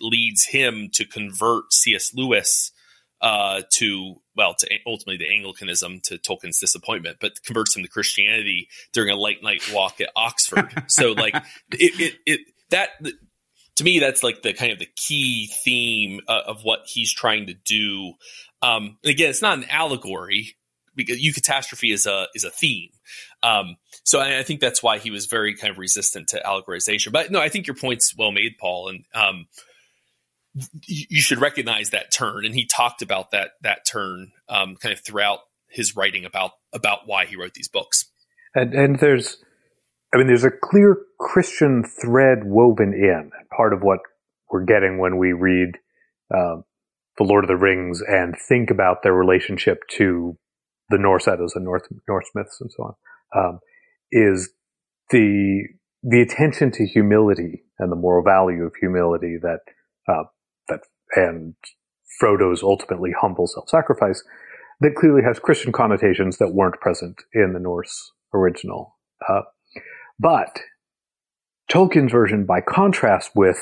[0.00, 2.12] leads him to convert C.S.
[2.14, 2.72] Lewis
[3.20, 8.68] uh, to well, to ultimately the Anglicanism to Tolkien's disappointment, but converts him to Christianity
[8.92, 10.84] during a late night walk at Oxford.
[10.88, 11.36] so like
[11.72, 12.40] it, it, it
[12.70, 12.90] that
[13.80, 17.46] to me, that's like the kind of the key theme uh, of what he's trying
[17.46, 18.12] to do.
[18.60, 20.54] Um, again, it's not an allegory
[20.94, 22.90] because eucatastrophe is a is a theme.
[23.42, 27.10] Um, so I, I, think that's why he was very kind of resistant to allegorization.
[27.10, 29.46] But no, I think your point's well made, Paul, and um,
[30.86, 32.44] you, you, should recognize that turn.
[32.44, 35.38] And he talked about that that turn um, kind of throughout
[35.70, 38.10] his writing about about why he wrote these books.
[38.54, 39.38] And and there's
[40.12, 43.30] I mean, there's a clear Christian thread woven in.
[43.60, 43.98] Part of what
[44.50, 45.72] we're getting when we read
[46.34, 46.62] uh,
[47.18, 50.38] the Lord of the Rings and think about their relationship to
[50.88, 52.96] the Norse Eddas and North Norse myths and so
[53.34, 53.58] on um,
[54.10, 54.48] is
[55.10, 55.64] the
[56.02, 59.60] the attention to humility and the moral value of humility that
[60.08, 60.24] uh,
[60.68, 60.80] that
[61.14, 61.54] and
[62.18, 64.24] Frodo's ultimately humble self-sacrifice
[64.80, 68.96] that clearly has Christian connotations that weren't present in the Norse original.
[69.28, 69.42] Uh,
[70.18, 70.60] but
[71.70, 73.58] Tolkien's version, by contrast with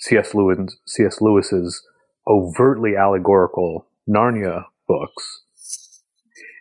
[0.00, 0.34] C.S.
[0.34, 1.20] Lewis, C.S.
[1.22, 1.82] Lewis's
[2.26, 5.44] overtly allegorical Narnia books,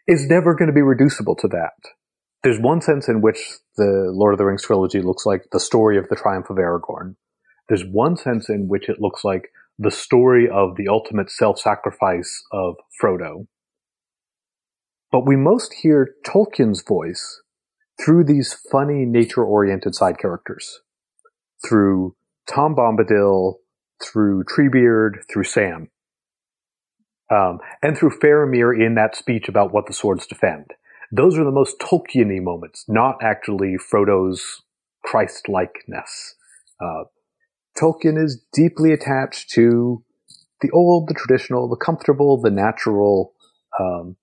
[0.08, 1.74] is never going to be reducible to that.
[2.44, 3.38] There's one sense in which
[3.76, 7.16] the Lord of the Rings trilogy looks like the story of the triumph of Aragorn.
[7.68, 12.76] There's one sense in which it looks like the story of the ultimate self-sacrifice of
[13.02, 13.48] Frodo.
[15.12, 17.42] But we most hear Tolkien's voice
[18.04, 20.82] through these funny nature oriented side characters,
[21.68, 22.16] through
[22.50, 23.56] Tom Bombadil,
[24.04, 25.90] through Treebeard, through Sam,
[27.32, 30.74] um, and through Faramir in that speech about what the swords defend.
[31.12, 34.62] Those are the most Tolkien-y moments, not actually Frodo's
[35.04, 36.36] Christ-likeness.
[36.82, 37.04] Uh,
[37.80, 40.04] Tolkien is deeply attached to
[40.62, 43.34] the old, the traditional, the comfortable, the natural.
[43.80, 44.18] Um,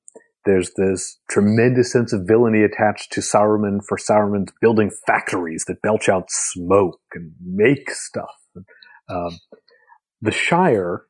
[0.44, 6.08] there's this tremendous sense of villainy attached to Saruman for Saruman's building factories that belch
[6.08, 8.34] out smoke and make stuff.
[9.08, 9.38] Um,
[10.20, 11.04] the Shire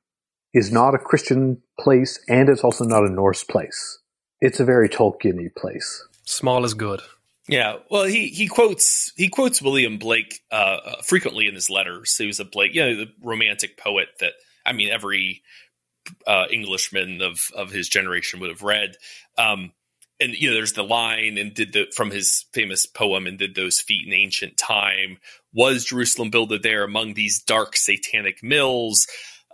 [0.53, 3.99] is not a Christian place, and it's also not a Norse place.
[4.41, 6.07] It's a very Tolkien-y place.
[6.25, 7.01] Small is good.
[7.47, 12.17] Yeah, well, he he quotes he quotes William Blake uh, uh, frequently in his letters.
[12.17, 14.33] He was a Blake, you know, the romantic poet that
[14.65, 15.43] I mean, every
[16.27, 18.97] uh, Englishman of of his generation would have read.
[19.39, 19.73] Um,
[20.21, 23.55] and you know, there's the line and did the from his famous poem and did
[23.55, 25.19] those feet in ancient time.
[25.53, 29.07] Was Jerusalem builded there among these dark satanic mills?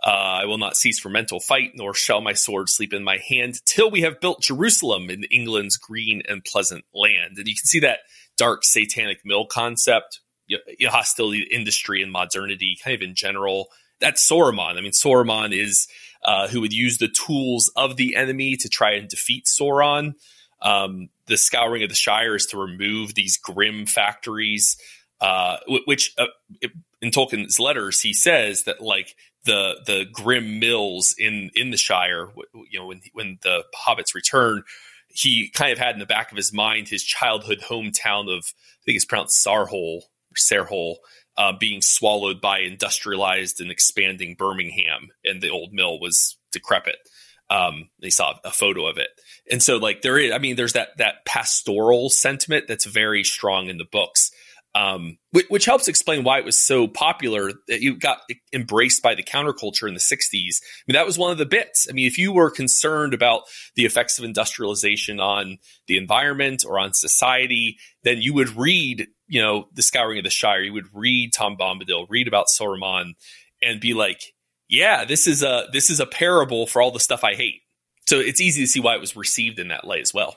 [0.03, 0.09] Uh,
[0.41, 3.63] I will not cease from mental fight, nor shall my sword sleep in my hand
[3.65, 7.37] till we have built Jerusalem in England's green and pleasant land.
[7.37, 7.99] And you can see that
[8.35, 13.67] dark satanic mill concept, you know, hostility to industry and modernity, kind of in general.
[13.99, 14.77] That's Saruman.
[14.77, 15.87] I mean, Saruman is
[16.23, 20.13] uh, who would use the tools of the enemy to try and defeat Sauron.
[20.61, 24.77] Um, the scouring of the Shire is to remove these grim factories,
[25.19, 26.27] uh, which uh,
[27.01, 32.29] in Tolkien's letters he says that like the the grim mills in in the Shire,
[32.69, 34.63] you know, when when the hobbits return,
[35.07, 38.81] he kind of had in the back of his mind his childhood hometown of I
[38.85, 40.97] think it's pronounced Sarehole or
[41.37, 46.97] uh, being swallowed by industrialized and expanding Birmingham, and the old mill was decrepit.
[47.49, 49.09] Um, they saw a photo of it,
[49.49, 53.67] and so like there is, I mean, there's that that pastoral sentiment that's very strong
[53.67, 54.31] in the books
[54.73, 58.19] um, which, which, helps explain why it was so popular that you got
[58.53, 60.61] embraced by the counterculture in the 60s.
[60.61, 61.87] I mean, that was one of the bits.
[61.89, 63.41] I mean, if you were concerned about
[63.75, 69.41] the effects of industrialization on the environment or on society, then you would read, you
[69.41, 70.61] know, The Scouring of the Shire.
[70.61, 73.13] You would read Tom Bombadil, read about Saruman,
[73.63, 74.21] and be like,
[74.67, 77.61] yeah, this is a this is a parable for all the stuff I hate.
[78.07, 80.35] So it's easy to see why it was received in that light as well.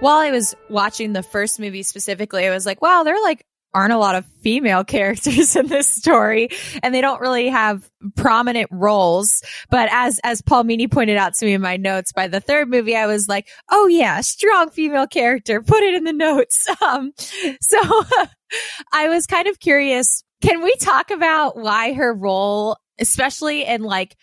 [0.00, 3.44] while I was watching the first movie specifically, I was like, wow, they're like
[3.76, 6.48] aren't a lot of female characters in this story
[6.82, 9.42] and they don't really have prominent roles.
[9.70, 12.70] But as, as Paul Meany pointed out to me in my notes by the third
[12.70, 15.60] movie, I was like, oh yeah, strong female character.
[15.60, 16.66] Put it in the notes.
[16.86, 17.12] Um,
[17.60, 17.78] so
[18.92, 20.22] I was kind of curious.
[20.40, 24.14] Can we talk about why her role, especially in like,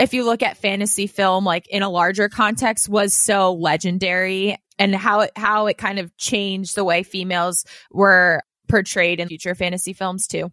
[0.00, 4.94] if you look at fantasy film, like in a larger context, was so legendary and
[4.94, 9.92] how it, how it kind of changed the way females were portrayed in future fantasy
[9.92, 10.52] films too.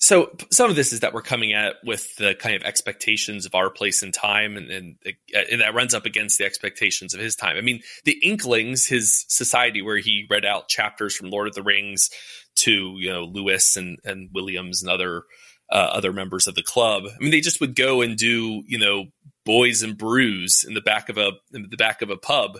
[0.00, 3.54] So some of this is that we're coming at with the kind of expectations of
[3.56, 4.96] our place in time, and, and,
[5.34, 7.56] and, that runs up against the expectations of his time.
[7.56, 11.64] I mean, the Inklings, his society, where he read out chapters from Lord of the
[11.64, 12.10] Rings
[12.56, 15.24] to you know Lewis and and Williams and other
[15.70, 17.04] uh, other members of the club.
[17.06, 19.06] I mean, they just would go and do you know
[19.44, 22.58] boys and brews in the back of a in the back of a pub,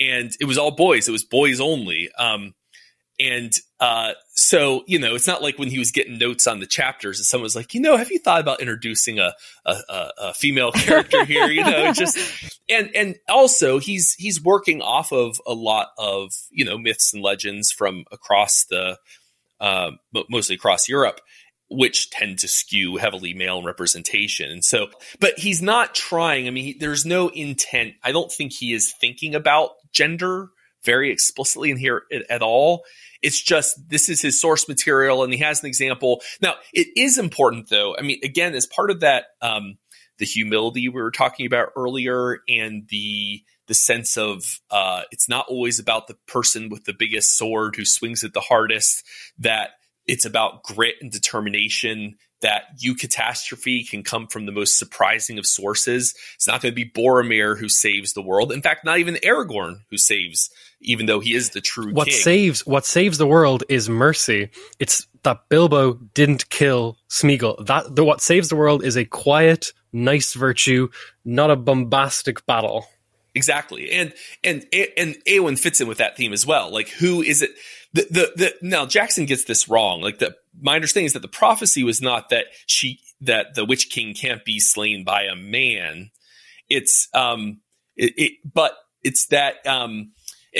[0.00, 1.06] and it was all boys.
[1.06, 2.10] It was boys only.
[2.18, 2.54] Um,
[3.20, 6.66] and uh, so, you know, it's not like when he was getting notes on the
[6.66, 9.34] chapters and someone was like, you know, have you thought about introducing a
[9.66, 11.46] a, a female character here?
[11.46, 12.16] You know, just
[12.68, 17.22] and and also he's he's working off of a lot of you know myths and
[17.22, 18.98] legends from across the
[19.60, 19.92] uh,
[20.30, 21.20] mostly across Europe,
[21.68, 24.50] which tend to skew heavily male representation.
[24.50, 26.46] And so, but he's not trying.
[26.46, 27.94] I mean, he, there's no intent.
[28.04, 30.50] I don't think he is thinking about gender
[30.84, 32.84] very explicitly in here at all.
[33.22, 36.22] It's just this is his source material, and he has an example.
[36.40, 37.96] Now, it is important, though.
[37.96, 39.78] I mean, again, as part of that, um,
[40.18, 45.46] the humility we were talking about earlier, and the the sense of uh, it's not
[45.48, 49.04] always about the person with the biggest sword who swings it the hardest.
[49.38, 49.70] That
[50.06, 56.14] it's about grit and determination that eucatastrophe can come from the most surprising of sources.
[56.36, 58.52] It's not going to be Boromir who saves the world.
[58.52, 60.50] In fact, not even Aragorn who saves,
[60.80, 62.16] even though he is the true what king.
[62.16, 64.50] saves what saves the world is mercy.
[64.78, 67.66] It's that Bilbo didn't kill Smeagol.
[67.66, 70.88] That the, what saves the world is a quiet, nice virtue,
[71.24, 72.86] not a bombastic battle.
[73.34, 74.12] Exactly, and
[74.42, 76.72] and and Eowyn fits in with that theme as well.
[76.72, 77.50] Like, who is it?
[77.92, 80.00] The, the the now Jackson gets this wrong.
[80.00, 83.90] Like the my understanding is that the prophecy was not that she that the Witch
[83.90, 86.10] King can't be slain by a man.
[86.68, 87.60] It's um
[87.96, 88.72] it, it but
[89.02, 90.12] it's that um,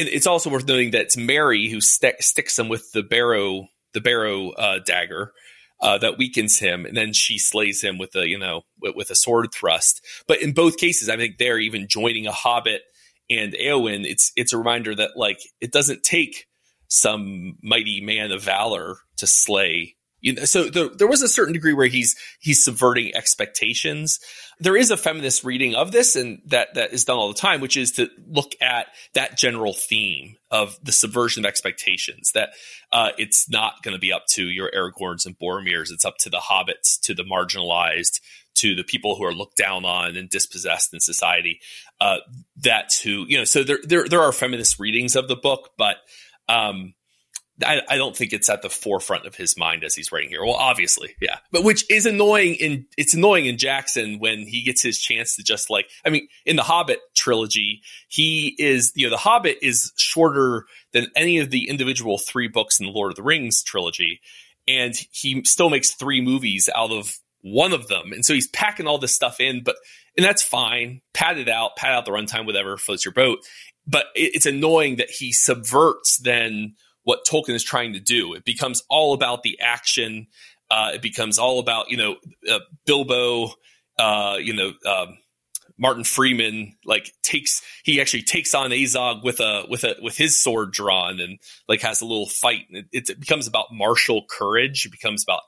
[0.06, 4.00] it's also worth noting that it's Merry who st- sticks him with the barrow the
[4.00, 5.32] barrow uh, dagger.
[5.80, 9.10] Uh, that weakens him, and then she slays him with a you know with, with,
[9.10, 10.04] a sword thrust.
[10.26, 12.82] But in both cases, I think they're even joining a hobbit
[13.30, 14.04] and Eowyn.
[14.04, 16.48] It's it's a reminder that like it doesn't take
[16.88, 21.52] some mighty man of valor to slay you know, so the, there was a certain
[21.52, 24.18] degree where he's he's subverting expectations.
[24.58, 27.60] There is a feminist reading of this, and that that is done all the time,
[27.60, 32.32] which is to look at that general theme of the subversion of expectations.
[32.32, 32.50] That
[32.92, 36.30] uh, it's not going to be up to your Aragorns and Boromirs; it's up to
[36.30, 38.20] the hobbits, to the marginalized,
[38.56, 41.60] to the people who are looked down on and dispossessed in society.
[42.00, 42.16] Uh,
[42.56, 43.44] that's who you know.
[43.44, 45.98] So there there there are feminist readings of the book, but
[46.48, 46.94] um,
[47.64, 50.44] I, I, don't think it's at the forefront of his mind as he's writing here.
[50.44, 54.82] Well, obviously, yeah, but which is annoying in it's annoying in Jackson when he gets
[54.82, 59.10] his chance to just like I mean, in the Hobbit trilogy, he is you know
[59.10, 63.16] the Hobbit is shorter than any of the individual three books in the Lord of
[63.16, 64.20] the Rings trilogy,
[64.66, 68.86] and he still makes three movies out of one of them, and so he's packing
[68.86, 69.76] all this stuff in, but
[70.16, 71.00] and that's fine.
[71.14, 73.38] Pad it out, pad out the runtime, whatever floats your boat.
[73.86, 76.74] But it, it's annoying that he subverts then
[77.08, 78.34] what Tolkien is trying to do.
[78.34, 80.26] It becomes all about the action.
[80.70, 83.54] Uh, it becomes all about you know uh, Bilbo,
[83.98, 85.16] uh, you know um,
[85.78, 90.42] Martin Freeman like takes he actually takes on Azog with a with a with his
[90.42, 92.66] sword drawn and like has a little fight.
[92.68, 94.84] It, it, becomes about martial courage.
[94.84, 95.40] It becomes about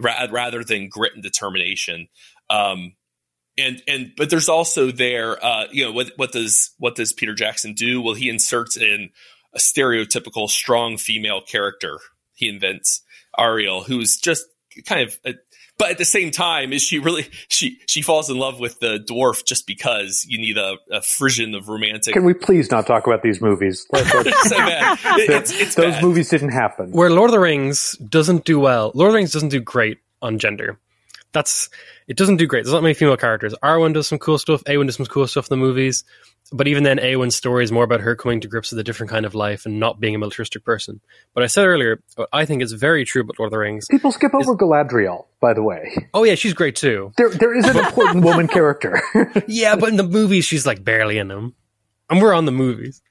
[0.00, 2.08] ra- rather than grit and determination.
[2.48, 2.94] Um,
[3.58, 7.34] and and but there's also there uh, you know what what does what does Peter
[7.34, 8.00] Jackson do?
[8.00, 9.10] Well, he inserts in
[9.54, 11.98] a stereotypical strong female character
[12.34, 13.02] he invents,
[13.38, 14.46] Tauriel, who's just
[14.86, 15.34] kind of a,
[15.78, 18.98] but at the same time, is she really she she falls in love with the
[18.98, 22.14] dwarf just because you need a, a Frisian of romantic?
[22.14, 23.86] Can we please not talk about these movies?
[23.94, 24.00] so
[24.56, 24.98] bad.
[25.04, 26.02] it's, it's Those bad.
[26.02, 26.92] movies didn't happen.
[26.92, 29.98] Where Lord of the Rings doesn't do well, Lord of the Rings doesn't do great
[30.20, 30.78] on gender.
[31.32, 31.70] That's
[32.06, 32.64] it doesn't do great.
[32.64, 33.54] There's not many female characters.
[33.62, 34.64] Arwen does some cool stuff.
[34.64, 36.04] Eowyn does some cool stuff in the movies
[36.52, 39.10] but even then, Eowyn's story is more about her coming to grips with a different
[39.10, 41.00] kind of life and not being a militaristic person.
[41.34, 43.86] But I said earlier, what I think is very true about Lord of the Rings.
[43.90, 46.08] People skip over is, Galadriel, by the way.
[46.12, 47.12] Oh yeah, she's great too.
[47.16, 49.00] There, there is an important woman character.
[49.46, 51.54] yeah, but in the movies, she's like barely in them,
[52.10, 53.02] and we're on the movies.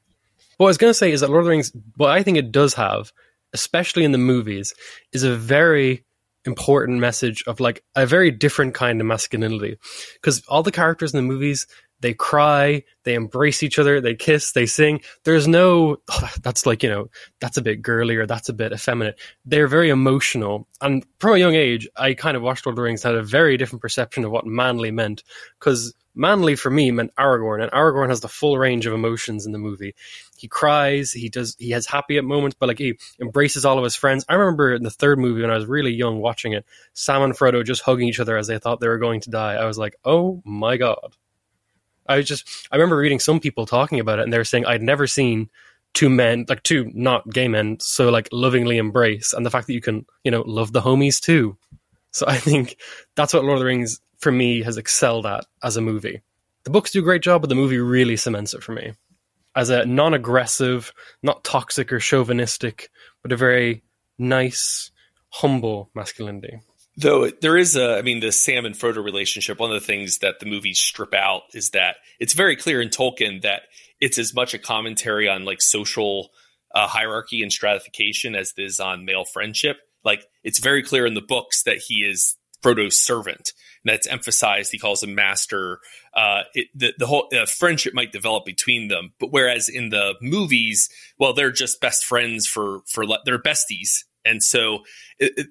[0.57, 2.37] What I was going to say is that Lord of the Rings, what I think
[2.37, 3.11] it does have,
[3.53, 4.75] especially in the movies,
[5.11, 6.05] is a very
[6.45, 9.77] important message of like a very different kind of masculinity.
[10.15, 11.67] Because all the characters in the movies,
[12.01, 15.01] they cry, they embrace each other, they kiss, they sing.
[15.23, 17.07] There's no, oh, that's like, you know,
[17.39, 19.19] that's a bit girly or that's a bit effeminate.
[19.45, 20.67] They're very emotional.
[20.81, 23.23] And from a young age, I kind of watched Lord of the Rings had a
[23.23, 25.23] very different perception of what manly meant.
[25.59, 29.51] Because manly for me meant Aragorn, and Aragorn has the full range of emotions in
[29.51, 29.95] the movie.
[30.37, 33.83] He cries, he does, he has happy at moments, but like he embraces all of
[33.83, 34.25] his friends.
[34.27, 37.33] I remember in the third movie when I was really young watching it, Sam and
[37.33, 39.53] Frodo just hugging each other as they thought they were going to die.
[39.53, 41.15] I was like, oh my god.
[42.11, 44.81] I just I remember reading some people talking about it, and they were saying I'd
[44.81, 45.49] never seen
[45.93, 49.73] two men, like two not gay men, so like lovingly embrace, and the fact that
[49.73, 51.57] you can you know love the homies too.
[52.11, 52.77] So I think
[53.15, 56.21] that's what Lord of the Rings for me has excelled at as a movie.
[56.63, 58.93] The books do a great job, but the movie really cements it for me
[59.55, 60.93] as a non-aggressive,
[61.23, 62.89] not toxic or chauvinistic,
[63.21, 63.83] but a very
[64.17, 64.91] nice,
[65.29, 66.61] humble masculinity.
[66.97, 70.17] Though there is a, I mean, the Sam and Frodo relationship, one of the things
[70.19, 73.63] that the movies strip out is that it's very clear in Tolkien that
[74.01, 76.31] it's as much a commentary on like social
[76.75, 79.77] uh, hierarchy and stratification as it is on male friendship.
[80.03, 83.53] Like it's very clear in the books that he is Frodo's servant.
[83.83, 84.71] And that's emphasized.
[84.71, 85.79] He calls him master.
[86.13, 90.15] Uh, it, the, the whole uh, friendship might develop between them, but whereas in the
[90.21, 94.79] movies, well, they're just best friends for for they're besties and so
[95.19, 95.47] it, it,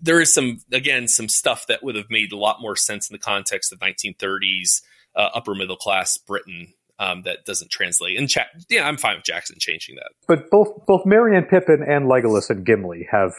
[0.00, 3.14] there is some, again, some stuff that would have made a lot more sense in
[3.14, 4.82] the context of 1930s
[5.16, 8.18] uh, upper middle class Britain um, that doesn't translate.
[8.18, 10.10] And cha- yeah, I'm fine with Jackson changing that.
[10.26, 13.32] But both both Merry and Pippin and Legolas and Gimli have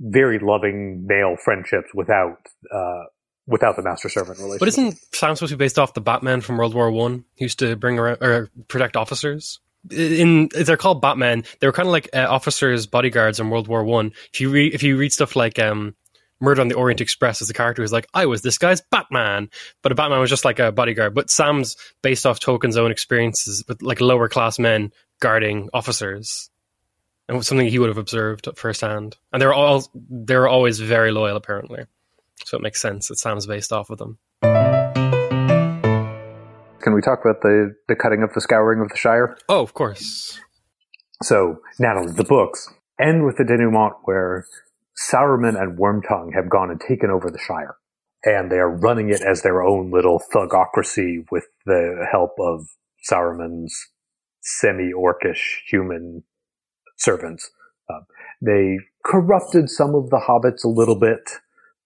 [0.00, 2.38] very loving male friendships without
[2.74, 3.04] uh,
[3.46, 4.60] without the master servant relationship.
[4.60, 7.24] But isn't Sam supposed to be based off the Batman from World War One?
[7.34, 9.60] He used to bring around or protect officers
[9.90, 11.44] in they're called Batman.
[11.60, 14.12] They were kind of like uh, officers, bodyguards in World War One.
[14.32, 15.94] If you read if you read stuff like um,
[16.40, 19.50] Murder on the Orient Express, as a character who's like, I was this guy's Batman,
[19.82, 21.14] but a Batman was just like a bodyguard.
[21.14, 26.50] But Sam's based off Tolkien's own experiences with like lower class men guarding officers,
[27.28, 29.16] and was something he would have observed firsthand.
[29.32, 31.84] And they're all they're always very loyal, apparently.
[32.44, 34.18] So it makes sense that Sam's based off of them.
[36.82, 39.36] Can we talk about the, the cutting of the scouring of the Shire?
[39.48, 40.40] Oh, of course.
[41.22, 42.68] So, Natalie, the books
[43.00, 44.46] end with the denouement where
[45.10, 47.76] Sauron and Wormtongue have gone and taken over the Shire.
[48.24, 52.68] And they are running it as their own little thugocracy with the help of
[53.10, 53.74] Saruman's
[54.40, 56.22] semi-orcish human
[56.96, 57.50] servants.
[57.90, 58.00] Uh,
[58.40, 61.20] they corrupted some of the hobbits a little bit,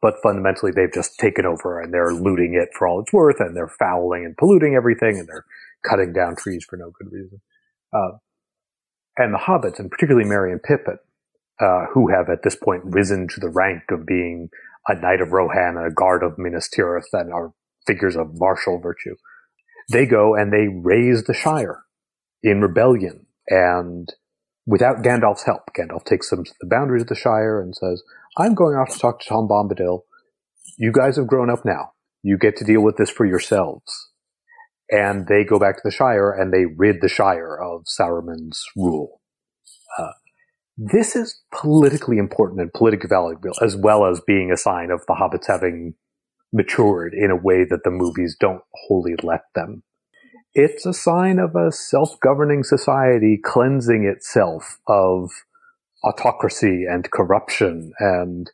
[0.07, 3.57] but fundamentally they've just taken over and they're looting it for all it's worth and
[3.57, 5.45] they're fouling and polluting everything and they're
[5.85, 7.41] cutting down trees for no good reason.
[7.93, 8.19] Uh,
[9.19, 10.99] and the hobbits, and particularly Merry and Pippin,
[11.59, 14.49] uh, who have at this point risen to the rank of being
[14.87, 17.53] a knight of Rohan and a guard of Minas Tirith and are
[17.85, 19.17] figures of martial virtue.
[19.91, 21.83] They go and they raise the Shire
[22.45, 24.09] in rebellion and
[24.67, 25.63] without Gandalf's help.
[25.79, 28.03] Gandalf takes them to the boundaries of the Shire and says,
[28.37, 30.01] I'm going off to talk to Tom Bombadil.
[30.77, 31.93] You guys have grown up now.
[32.23, 34.11] You get to deal with this for yourselves.
[34.91, 39.21] And they go back to the Shire and they rid the Shire of Saruman's rule.
[39.99, 40.13] Uh,
[40.77, 45.15] this is politically important and politically valuable, as well as being a sign of the
[45.15, 45.95] hobbits having
[46.53, 49.83] matured in a way that the movies don't wholly let them
[50.57, 55.31] it's a sign of a self-governing society cleansing itself of
[56.03, 58.51] autocracy and corruption and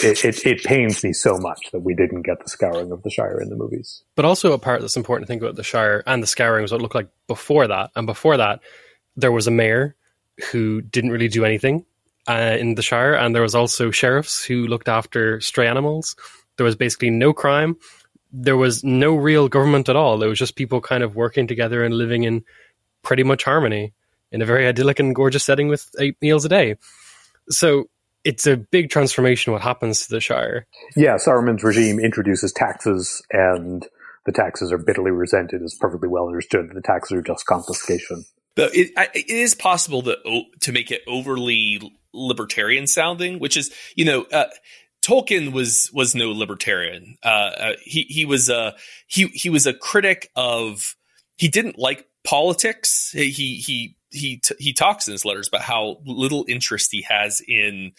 [0.00, 3.10] it, it, it, pains me so much that we didn't get the scouring of the
[3.10, 4.02] Shire in the movies.
[4.16, 6.72] But also a part that's important to think about the Shire and the scouring was
[6.72, 7.92] what it looked like before that.
[7.94, 8.60] And before that,
[9.14, 9.94] there was a mayor
[10.50, 11.86] who didn't really do anything
[12.26, 16.16] uh, in the Shire, and there was also sheriffs who looked after stray animals.
[16.56, 17.76] There was basically no crime
[18.32, 20.18] there was no real government at all.
[20.18, 22.44] There was just people kind of working together and living in
[23.02, 23.92] pretty much harmony
[24.32, 26.76] in a very idyllic and gorgeous setting with eight meals a day.
[27.48, 27.88] So
[28.24, 30.66] it's a big transformation what happens to the Shire.
[30.96, 33.86] Yeah, Saruman's regime introduces taxes and
[34.26, 35.62] the taxes are bitterly resented.
[35.62, 38.24] It's perfectly well understood that the taxes are just confiscation.
[38.56, 40.16] But it, it is possible to
[40.62, 41.80] to make it overly
[42.12, 44.46] libertarian sounding, which is, you know, uh,
[45.06, 47.16] Tolkien was was no libertarian.
[47.22, 48.74] Uh, uh, he he was a
[49.06, 50.96] he he was a critic of.
[51.38, 53.10] He didn't like politics.
[53.12, 57.40] He he he t- he talks in his letters about how little interest he has
[57.46, 57.92] in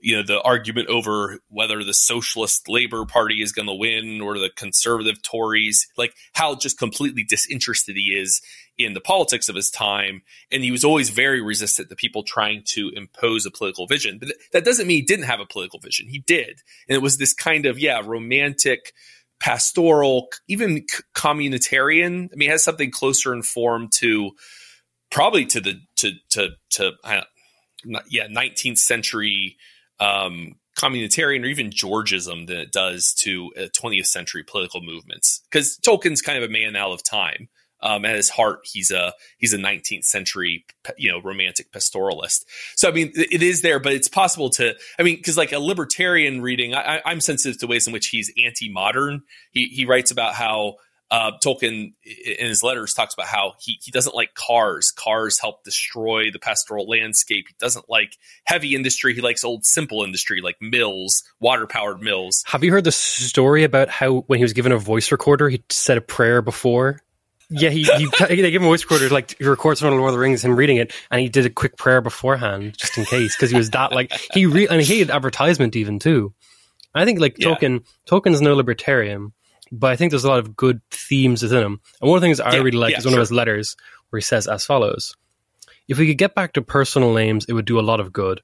[0.00, 4.38] you know the argument over whether the socialist labor party is going to win or
[4.38, 8.40] the conservative tories like how just completely disinterested he is
[8.78, 10.22] in the politics of his time.
[10.52, 14.18] And he was always very resistant to people trying to impose a political vision.
[14.18, 16.08] But that doesn't mean he didn't have a political vision.
[16.08, 16.60] He did.
[16.88, 18.92] And it was this kind of yeah romantic
[19.40, 22.28] pastoral even communitarian.
[22.32, 24.30] I mean has something closer in form to
[25.10, 26.92] probably to the to to to
[27.84, 29.56] not, yeah 19th century
[30.00, 35.42] um, communitarian or even Georgism than it does to uh, 20th century political movements.
[35.50, 37.48] Because Tolkien's kind of a man out of time.
[37.80, 40.64] Um, at his heart, he's a he's a 19th century
[40.96, 42.44] you know romantic pastoralist.
[42.74, 44.74] So I mean, it is there, but it's possible to.
[44.98, 48.32] I mean, because like a libertarian reading, I, I'm sensitive to ways in which he's
[48.44, 49.22] anti-modern.
[49.52, 50.78] He he writes about how
[51.10, 54.90] uh, Tolkien in his letters talks about how he, he doesn't like cars.
[54.90, 57.46] Cars help destroy the pastoral landscape.
[57.48, 59.14] He doesn't like heavy industry.
[59.14, 62.44] He likes old simple industry like mills, water powered mills.
[62.46, 65.62] Have you heard the story about how when he was given a voice recorder, he
[65.70, 67.00] said a prayer before?
[67.50, 70.10] Yeah, he, he they gave him a voice recorder like he records one of Lord
[70.10, 73.06] of the Rings, him reading it, and he did a quick prayer beforehand just in
[73.06, 76.34] case because he was that like he re- and he hated advertisement even too.
[76.94, 77.48] I think like yeah.
[77.48, 79.32] Tolkien, Tolkien's no libertarian,
[79.72, 81.80] but I think there's a lot of good themes within him.
[82.00, 83.20] And one of the things I yeah, really like yeah, is one sure.
[83.20, 83.76] of his letters
[84.10, 85.14] where he says as follows
[85.86, 88.40] If we could get back to personal names, it would do a lot of good.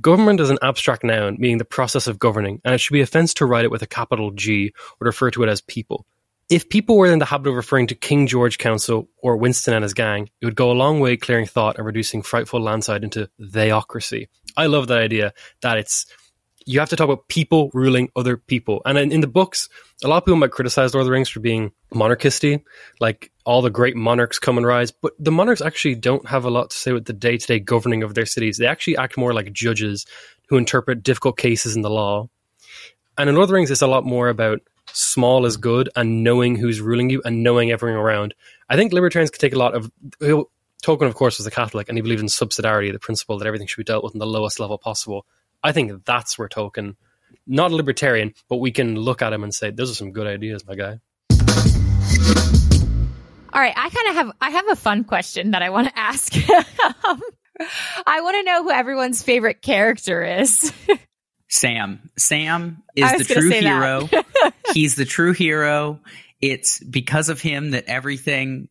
[0.00, 3.34] Government is an abstract noun, meaning the process of governing, and it should be offence
[3.34, 6.06] to write it with a capital G or refer to it as people.
[6.48, 9.82] If people were in the habit of referring to King George Council or Winston and
[9.82, 13.28] his gang, it would go a long way clearing thought and reducing frightful landslide into
[13.40, 14.28] theocracy.
[14.56, 15.32] I love that idea
[15.62, 16.06] that it's
[16.66, 18.82] you have to talk about people ruling other people.
[18.84, 19.68] And in, in, the books,
[20.04, 22.62] a lot of people might criticize Lord of the Rings for being monarchisty,
[23.00, 24.90] like all the great monarchs come and rise.
[24.90, 27.58] But the monarchs actually don't have a lot to say with the day to day
[27.58, 28.58] governing of their cities.
[28.58, 30.06] They actually act more like judges
[30.48, 32.28] who interpret difficult cases in the law.
[33.18, 34.60] And in Lord of the Rings, it's a lot more about
[34.92, 38.34] small is good and knowing who's ruling you and knowing everything around.
[38.68, 39.90] I think libertarians could take a lot of.
[40.82, 43.68] Tolkien, of course, was a Catholic and he believed in subsidiarity, the principle that everything
[43.68, 45.24] should be dealt with in the lowest level possible.
[45.62, 46.96] I think that's where Tolkien,
[47.46, 50.26] not a libertarian, but we can look at him and say, those are some good
[50.26, 50.98] ideas, my guy.
[53.54, 55.98] All right, I kind of have I have a fun question that I want to
[55.98, 56.34] ask.
[57.04, 57.20] um,
[58.06, 60.72] I want to know who everyone's favorite character is.
[61.48, 62.10] Sam.
[62.16, 64.08] Sam is the true hero.
[64.72, 66.00] He's the true hero.
[66.40, 68.68] it's because of him that everything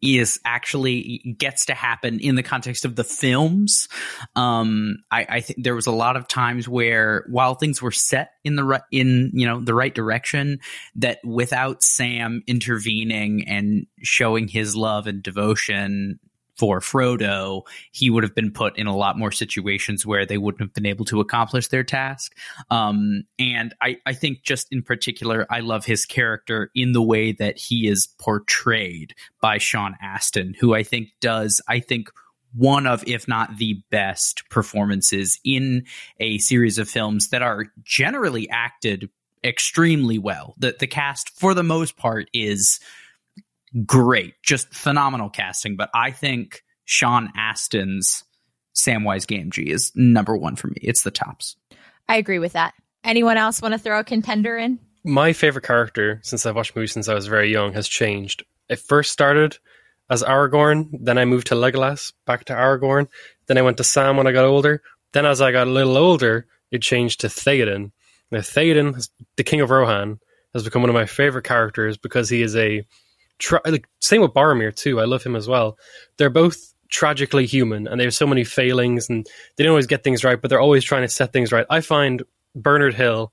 [0.00, 3.88] is actually gets to happen in the context of the films.
[4.34, 8.30] Um, I, I think there was a lot of times where while things were set
[8.44, 10.60] in the right, in, you know, the right direction,
[10.96, 16.18] that without Sam intervening and showing his love and devotion
[16.56, 20.62] for Frodo, he would have been put in a lot more situations where they wouldn't
[20.62, 22.34] have been able to accomplish their task.
[22.70, 27.32] Um, and I, I think just in particular, I love his character in the way
[27.32, 32.10] that he is portrayed by Sean Astin, who I think does, I think,
[32.54, 35.84] one of, if not the best performances in
[36.20, 39.10] a series of films that are generally acted
[39.44, 40.54] extremely well.
[40.58, 42.80] The the cast, for the most part, is
[43.84, 45.76] great, just phenomenal casting.
[45.76, 48.24] But I think Sean Astin's
[48.74, 50.76] Samwise Gamgee is number one for me.
[50.82, 51.56] It's the tops.
[52.08, 52.74] I agree with that.
[53.04, 54.78] Anyone else want to throw a contender in?
[55.04, 58.44] My favorite character, since I've watched movies since I was very young, has changed.
[58.68, 59.58] It first started
[60.10, 63.08] as Aragorn, then I moved to Legolas, back to Aragorn,
[63.46, 64.82] then I went to Sam when I got older.
[65.12, 67.92] Then, as I got a little older, it changed to Theoden.
[68.30, 70.18] Now, Theoden, the King of Rohan,
[70.52, 72.84] has become one of my favorite characters because he is a
[73.38, 75.00] tra- like same with Boromir too.
[75.00, 75.78] I love him as well.
[76.16, 79.26] They're both tragically human, and they have so many failings, and
[79.56, 81.66] they don't always get things right, but they're always trying to set things right.
[81.68, 82.22] I find
[82.54, 83.32] Bernard Hill,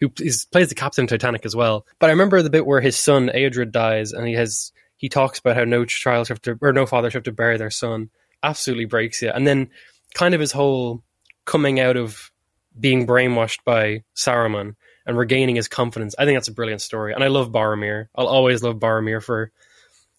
[0.00, 2.80] who is, plays the captain of Titanic as well, but I remember the bit where
[2.80, 6.58] his son Theodred dies, and he has he talks about how no child have to
[6.60, 8.10] or no father have to bury their son.
[8.42, 9.70] Absolutely breaks you, and then
[10.14, 11.02] kind of his whole
[11.44, 12.30] coming out of
[12.78, 14.74] being brainwashed by Saruman
[15.06, 16.14] and regaining his confidence.
[16.18, 18.08] I think that's a brilliant story, and I love Boromir.
[18.14, 19.50] I'll always love Boromir for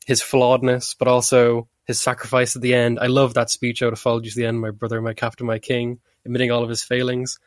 [0.06, 3.00] his flawedness, but also his sacrifice at the end.
[3.00, 5.60] I love that speech out of you to the end, my brother, my captain, my
[5.60, 7.40] king, admitting all of his failings.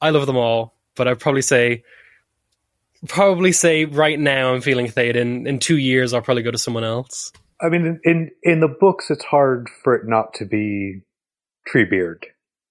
[0.00, 1.84] I love them all, but I'd probably say,
[3.06, 5.46] probably say right now I'm feeling Theoden.
[5.46, 7.32] In two years, I'll probably go to someone else.
[7.60, 11.02] I mean, in in the books, it's hard for it not to be
[11.68, 12.24] Treebeard.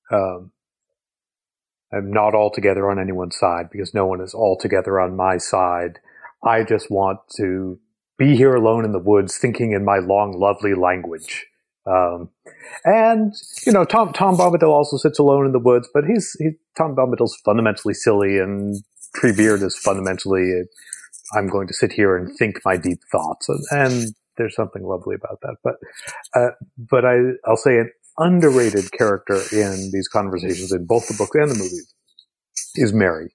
[0.09, 0.51] Um,
[1.93, 5.99] I'm not altogether on anyone's side because no one is altogether on my side.
[6.43, 7.79] I just want to
[8.17, 11.45] be here alone in the woods, thinking in my long, lovely language.
[11.85, 12.29] Um,
[12.83, 13.33] and
[13.65, 16.95] you know, Tom Tom Bombadil also sits alone in the woods, but he's he, Tom
[16.95, 18.75] Bombadil's fundamentally silly, and
[19.15, 20.63] Treebeard is fundamentally.
[21.35, 25.15] I'm going to sit here and think my deep thoughts, and, and there's something lovely
[25.15, 25.55] about that.
[25.63, 25.75] But
[26.33, 31.35] uh, but I I'll say an underrated character in these conversations in both the book
[31.35, 31.93] and the movies
[32.75, 33.33] is Merry.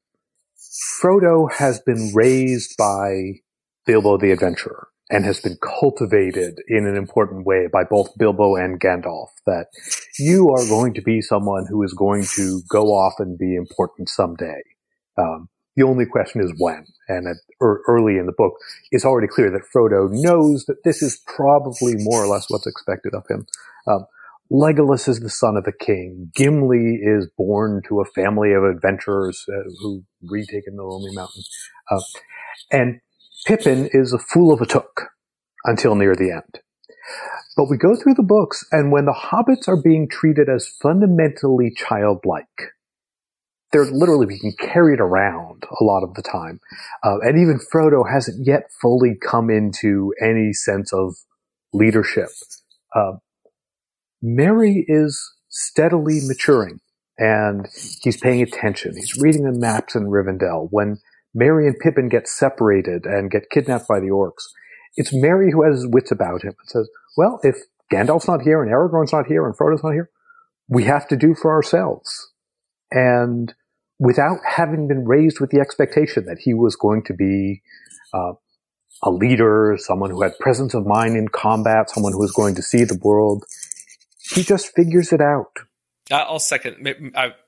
[1.01, 3.41] Frodo has been raised by
[3.87, 8.81] Bilbo the Adventurer and has been cultivated in an important way by both Bilbo and
[8.81, 9.67] Gandalf that
[10.19, 14.09] you are going to be someone who is going to go off and be important
[14.09, 14.63] someday.
[15.19, 16.87] Um, the only question is when.
[17.09, 18.55] And at, er, early in the book,
[18.91, 23.15] it's already clear that Frodo knows that this is probably more or less what's expected
[23.15, 23.47] of him.
[23.87, 24.07] Um,
[24.51, 26.31] Legolas is the son of a king.
[26.35, 31.43] Gimli is born to a family of adventurers uh, who retaken the Lonely Mountain.
[31.91, 32.01] Uh,
[32.71, 33.01] and
[33.47, 35.09] Pippin is a fool of a Took
[35.65, 36.61] until near the end.
[37.57, 41.71] But we go through the books, and when the hobbits are being treated as fundamentally
[41.77, 42.73] childlike,
[43.73, 46.61] they're literally being carried around a lot of the time.
[47.05, 51.17] Uh, and even Frodo hasn't yet fully come into any sense of
[51.73, 52.29] leadership.
[52.95, 53.13] Uh,
[54.23, 56.79] Merry is steadily maturing
[57.19, 57.67] and
[58.03, 58.97] he's paying attention.
[58.97, 60.69] He's reading the maps in Rivendell.
[60.71, 60.99] When
[61.35, 64.49] Merry and Pippin get separated and get kidnapped by the orcs,
[64.97, 67.57] it's Merry who has his wits about him and says, well, if
[67.93, 70.11] Gandalf's not here and Aragorn's not here and Frodo's not here,
[70.69, 72.31] we have to do for ourselves.
[72.91, 73.53] And
[73.99, 77.63] without having been raised with the expectation that he was going to be
[78.15, 78.33] uh,
[79.03, 82.63] a leader, someone who had presence of mind in combat, someone who was going to
[82.63, 83.45] see the world,
[84.35, 85.59] he just figures it out.
[86.11, 86.87] I'll second.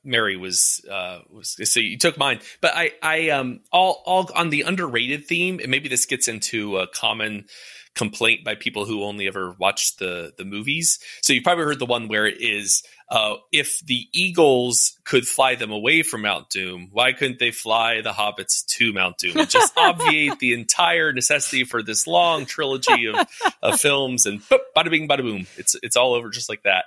[0.05, 4.51] Merry was uh, was so you took mine, but I I um all all on
[4.51, 7.47] the underrated theme, and maybe this gets into a common
[7.95, 10.99] complaint by people who only ever watched the the movies.
[11.21, 15.55] So you've probably heard the one where it is uh, if the eagles could fly
[15.55, 19.37] them away from Mount Doom, why couldn't they fly the hobbits to Mount Doom?
[19.37, 23.27] And just obviate the entire necessity for this long trilogy of,
[23.63, 25.47] of films and boop, bada bing, bada boom.
[25.57, 26.87] It's it's all over just like that.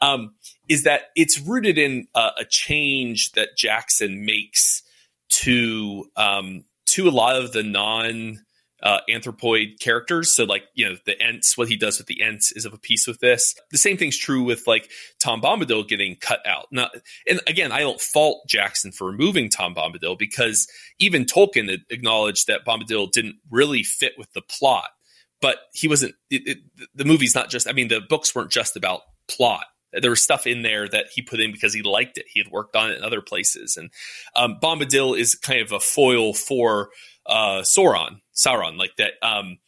[0.00, 0.34] Um,
[0.68, 4.82] is that it's rooted in a, a change that Jackson makes
[5.28, 8.45] to um, to a lot of the non
[8.82, 10.34] uh, anthropoid characters.
[10.34, 12.78] So, like, you know, the Ents, what he does with the Ents is of a
[12.78, 13.54] piece with this.
[13.70, 16.66] The same thing's true with like Tom Bombadil getting cut out.
[16.70, 16.90] Now,
[17.28, 20.68] and again, I don't fault Jackson for removing Tom Bombadil because
[20.98, 24.90] even Tolkien acknowledged that Bombadil didn't really fit with the plot.
[25.40, 26.58] But he wasn't, it, it,
[26.94, 30.46] the movie's not just, I mean, the books weren't just about plot there was stuff
[30.46, 32.26] in there that he put in because he liked it.
[32.28, 33.90] He had worked on it in other places, and
[34.34, 36.90] um, Bombadil is kind of a foil for
[37.28, 38.20] uh, Sauron.
[38.34, 39.12] Sauron, like that.
[39.22, 39.58] Um,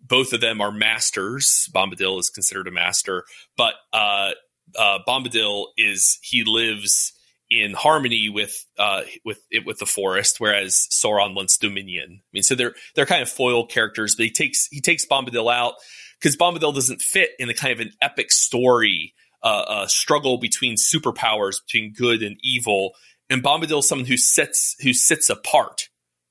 [0.00, 1.68] both of them are masters.
[1.74, 3.24] Bombadil is considered a master,
[3.56, 4.30] but uh,
[4.78, 7.12] uh, Bombadil is he lives
[7.50, 12.20] in harmony with uh, with it with the forest, whereas Sauron wants dominion.
[12.22, 15.52] I mean, so they're they're kind of foil characters, but he takes he takes Bombadil
[15.52, 15.74] out
[16.20, 20.76] because Bombadil doesn't fit in the kind of an epic story uh, a struggle between
[20.76, 22.92] superpowers, between good and evil.
[23.30, 25.88] And Bombadil is someone who sits who sits apart,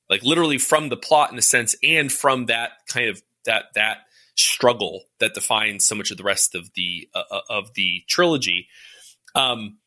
[0.08, 3.98] like literally from the plot in a sense, and from that kind of that that
[4.36, 8.68] struggle that defines so much of the rest of the uh, uh of the trilogy.
[9.34, 9.78] Um,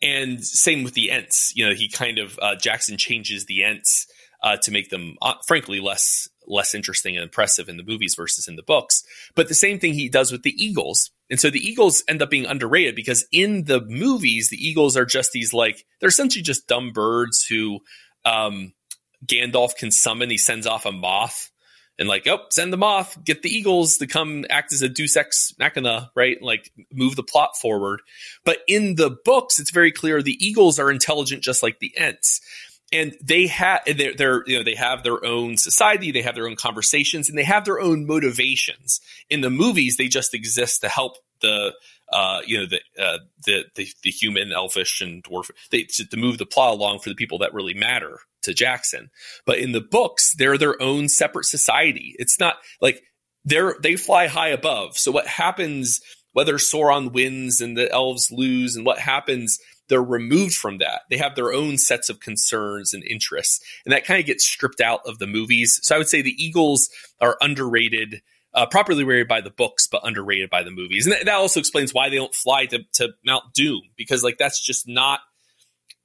[0.00, 1.52] and same with the Ents.
[1.56, 4.06] You know, he kind of uh, Jackson changes the Ents
[4.42, 8.48] uh, to make them, uh, frankly, less less interesting and impressive in the movies versus
[8.48, 9.02] in the books.
[9.34, 11.10] But the same thing he does with the Eagles.
[11.30, 15.04] And so the Eagles end up being underrated because in the movies, the Eagles are
[15.04, 17.80] just these like, they're essentially just dumb birds who
[18.24, 18.72] um,
[19.26, 20.30] Gandalf can summon.
[20.30, 21.50] He sends off a moth
[21.98, 25.16] and like, oh, send the moth, get the Eagles to come act as a deus
[25.16, 26.40] ex machina, right?
[26.40, 28.00] Like move the plot forward.
[28.44, 32.40] But in the books, it's very clear the Eagles are intelligent just like the Ents
[32.92, 36.48] and they have they're, they're, you know they have their own society they have their
[36.48, 40.88] own conversations and they have their own motivations in the movies they just exist to
[40.88, 41.74] help the
[42.12, 46.16] uh, you know the, uh, the, the the human elfish and dwarf they to, to
[46.16, 49.10] move the plot along for the people that really matter to Jackson
[49.44, 53.02] but in the books they're their own separate society it's not like
[53.44, 56.00] they're they fly high above so what happens
[56.32, 61.02] whether Sauron wins and the elves lose and what happens they're removed from that.
[61.10, 64.80] They have their own sets of concerns and interests, and that kind of gets stripped
[64.80, 65.80] out of the movies.
[65.82, 66.88] So I would say the Eagles
[67.20, 68.22] are underrated,
[68.54, 71.60] uh, properly rated by the books, but underrated by the movies, and that, that also
[71.60, 75.20] explains why they don't fly to, to Mount Doom because like that's just not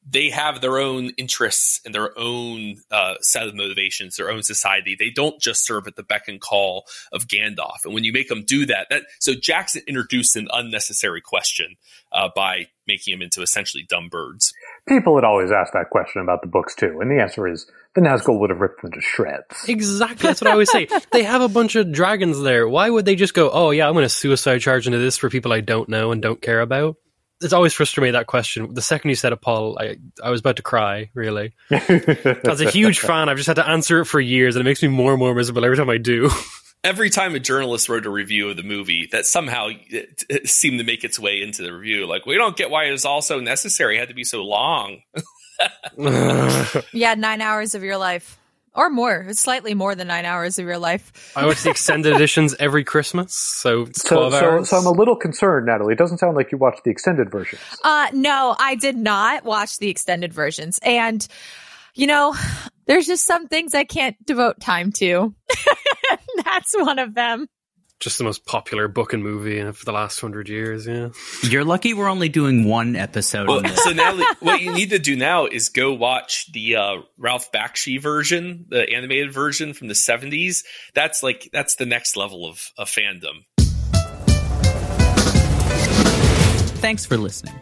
[0.08, 4.96] they have their own interests and their own uh, set of motivations, their own society.
[4.98, 7.86] They don't just serve at the beck and call of Gandalf.
[7.86, 11.76] And when you make them do that, that so Jackson introduced an unnecessary question
[12.12, 14.54] uh, by making them into essentially dumb birds.
[14.88, 18.02] People had always asked that question about the books too, and the answer is the
[18.02, 19.68] Nazgul would have ripped them to shreds.
[19.68, 20.88] Exactly, that's what I always say.
[21.12, 22.68] they have a bunch of dragons there.
[22.68, 25.30] Why would they just go, "Oh yeah, I'm going to suicide charge into this for
[25.30, 26.98] people I don't know and don't care about"?
[27.44, 28.74] it's always frustrated me that question.
[28.74, 31.12] The second you said it, Paul, I I was about to cry.
[31.14, 34.70] Really, as a huge fan, I've just had to answer it for years, and it
[34.70, 36.30] makes me more and more miserable every time I do.
[36.84, 40.80] every time a journalist wrote a review of the movie, that somehow it, it seemed
[40.80, 42.06] to make its way into the review.
[42.06, 45.02] Like, we don't get why it was also necessary; it had to be so long.
[46.94, 48.40] yeah, nine hours of your life
[48.76, 49.26] or more.
[49.30, 51.34] It's slightly more than nine hours of your life.
[51.36, 55.68] I watch the extended editions every Christmas, so so, so, so, I'm a little concerned,
[55.68, 55.94] Natalie.
[55.94, 57.62] It doesn't sound like you watched the extended versions.
[57.84, 61.26] Uh, no, I did not watch the extended versions, and
[61.96, 62.36] you know,
[62.88, 65.34] there's just some things I can't devote time to.
[66.54, 67.48] That's one of them
[68.04, 70.86] just the most popular book and movie for the last hundred years.
[70.86, 71.10] Yeah,
[71.44, 73.48] you're lucky we're only doing one episode.
[73.48, 77.52] Well, so now what you need to do now is go watch the uh, Ralph
[77.54, 80.64] Bakshi version, the animated version from the '70s.
[80.94, 83.46] That's like that's the next level of, of fandom.
[86.82, 87.56] Thanks for listening.